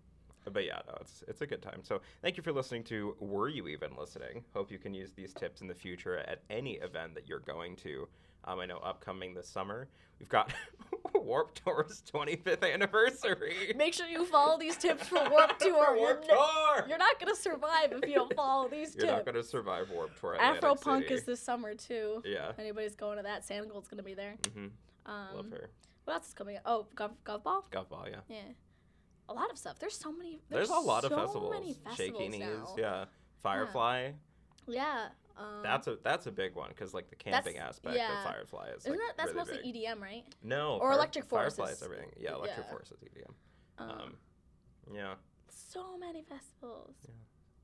but 0.51 0.65
yeah, 0.65 0.79
no, 0.87 0.97
it's 1.01 1.23
it's 1.27 1.41
a 1.41 1.47
good 1.47 1.61
time. 1.61 1.81
So 1.83 2.01
thank 2.21 2.37
you 2.37 2.43
for 2.43 2.51
listening 2.51 2.83
to 2.85 3.15
Were 3.19 3.49
You 3.49 3.67
Even 3.67 3.91
Listening? 3.97 4.43
Hope 4.53 4.71
you 4.71 4.79
can 4.79 4.93
use 4.93 5.11
these 5.13 5.33
tips 5.33 5.61
in 5.61 5.67
the 5.67 5.75
future 5.75 6.17
at 6.17 6.41
any 6.49 6.73
event 6.75 7.15
that 7.15 7.27
you're 7.27 7.39
going 7.39 7.75
to. 7.77 8.07
Um, 8.45 8.59
I 8.59 8.65
know 8.65 8.77
upcoming 8.77 9.35
this 9.35 9.47
summer, 9.47 9.87
we've 10.19 10.27
got 10.29 10.51
Warp 11.15 11.53
Tour's 11.53 12.01
25th 12.11 12.63
anniversary. 12.73 13.73
Make 13.75 13.93
sure 13.93 14.07
you 14.07 14.25
follow 14.25 14.57
these 14.57 14.77
tips 14.77 15.07
for 15.07 15.29
Warp 15.29 15.57
Tour. 15.59 15.95
Warp 15.95 16.25
you're, 16.27 16.37
Tour! 16.37 16.85
you're 16.89 16.97
not 16.97 17.19
gonna 17.19 17.35
survive 17.35 17.91
if 17.91 18.09
you 18.09 18.15
don't 18.15 18.33
follow 18.33 18.67
these 18.67 18.95
You're 18.95 19.05
not 19.07 19.25
going 19.25 19.35
to 19.35 19.43
survive 19.43 19.91
Warp 19.91 20.19
Tour. 20.19 20.41
Afro 20.41 20.73
Punk 20.73 21.11
is 21.11 21.23
this 21.23 21.39
summer 21.39 21.75
too. 21.75 22.23
Yeah. 22.25 22.49
If 22.49 22.57
anybody's 22.57 22.95
going 22.95 23.17
to 23.17 23.23
that, 23.23 23.47
Santigold's 23.47 23.87
gonna 23.87 24.01
be 24.01 24.15
there. 24.15 24.35
hmm 24.53 24.67
Um, 25.05 25.27
Love 25.35 25.51
her. 25.51 25.69
What 26.05 26.15
else 26.15 26.27
is 26.29 26.33
coming 26.33 26.57
up? 26.57 26.63
Oh, 26.65 26.87
Gov, 26.95 27.11
Gov 27.23 27.43
Ball. 27.43 27.65
Golf 27.69 27.89
ball, 27.89 28.07
yeah. 28.09 28.17
Yeah. 28.27 28.37
A 29.31 29.33
lot 29.33 29.49
of 29.49 29.57
stuff. 29.57 29.79
There's 29.79 29.97
so 29.97 30.11
many. 30.11 30.41
There's, 30.49 30.67
There's, 30.67 30.77
a 30.77 30.81
lot 30.81 31.05
of 31.05 31.09
so 31.11 31.17
festivals. 31.17 31.53
Many 31.53 31.73
festivals 31.73 32.17
Shaky 32.21 32.29
Knees, 32.29 32.41
now. 32.41 32.75
yeah. 32.77 33.05
Firefly. 33.41 34.11
Yeah. 34.67 35.07
Um, 35.37 35.63
That's 35.63 35.87
a 35.87 35.97
that's 36.03 36.27
a 36.27 36.31
big 36.31 36.53
one 36.55 36.69
because 36.69 36.93
like 36.93 37.09
the 37.09 37.15
camping 37.15 37.57
aspect 37.57 37.95
yeah. 37.95 38.17
of 38.19 38.29
Firefly 38.31 38.67
is 38.75 38.81
Isn't 38.85 38.91
like, 38.91 38.99
that 38.99 39.13
that's 39.17 39.33
really 39.33 39.53
mostly 39.53 39.71
big. 39.71 39.83
EDM, 39.85 40.01
right? 40.01 40.23
No, 40.43 40.77
or 40.81 40.91
Electric 40.91 41.25
Forest 41.25 41.55
Firefly 41.57 41.71
is- 41.71 41.77
is 41.77 41.83
everything. 41.83 42.09
Yeah, 42.19 42.33
Electric 42.35 42.65
yeah. 42.65 42.69
Forest 42.71 42.91
is 42.91 42.97
EDM. 43.01 43.33
Um, 43.79 43.89
Um, 43.89 44.13
yeah. 44.93 45.13
so 45.47 45.97
many 45.97 46.21
festivals. 46.23 46.95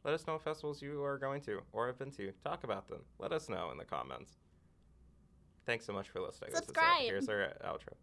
Let 0.05 0.13
us 0.13 0.25
know 0.25 0.33
what 0.33 0.43
festivals 0.43 0.81
you 0.81 1.03
are 1.03 1.17
going 1.17 1.41
to 1.41 1.59
or 1.73 1.87
have 1.87 1.99
been 1.99 2.11
to. 2.11 2.31
Talk 2.43 2.63
about 2.63 2.87
them. 2.87 3.01
Let 3.19 3.33
us 3.33 3.49
know 3.49 3.69
in 3.71 3.77
the 3.77 3.85
comments. 3.85 4.37
Thanks 5.65 5.85
so 5.85 5.91
much 5.91 6.07
for 6.09 6.21
listening. 6.21 6.51
This 6.51 6.61
is. 6.61 6.67
Subscribe. 6.67 7.01
Here's 7.01 7.27
our 7.27 7.53
outro. 7.65 7.93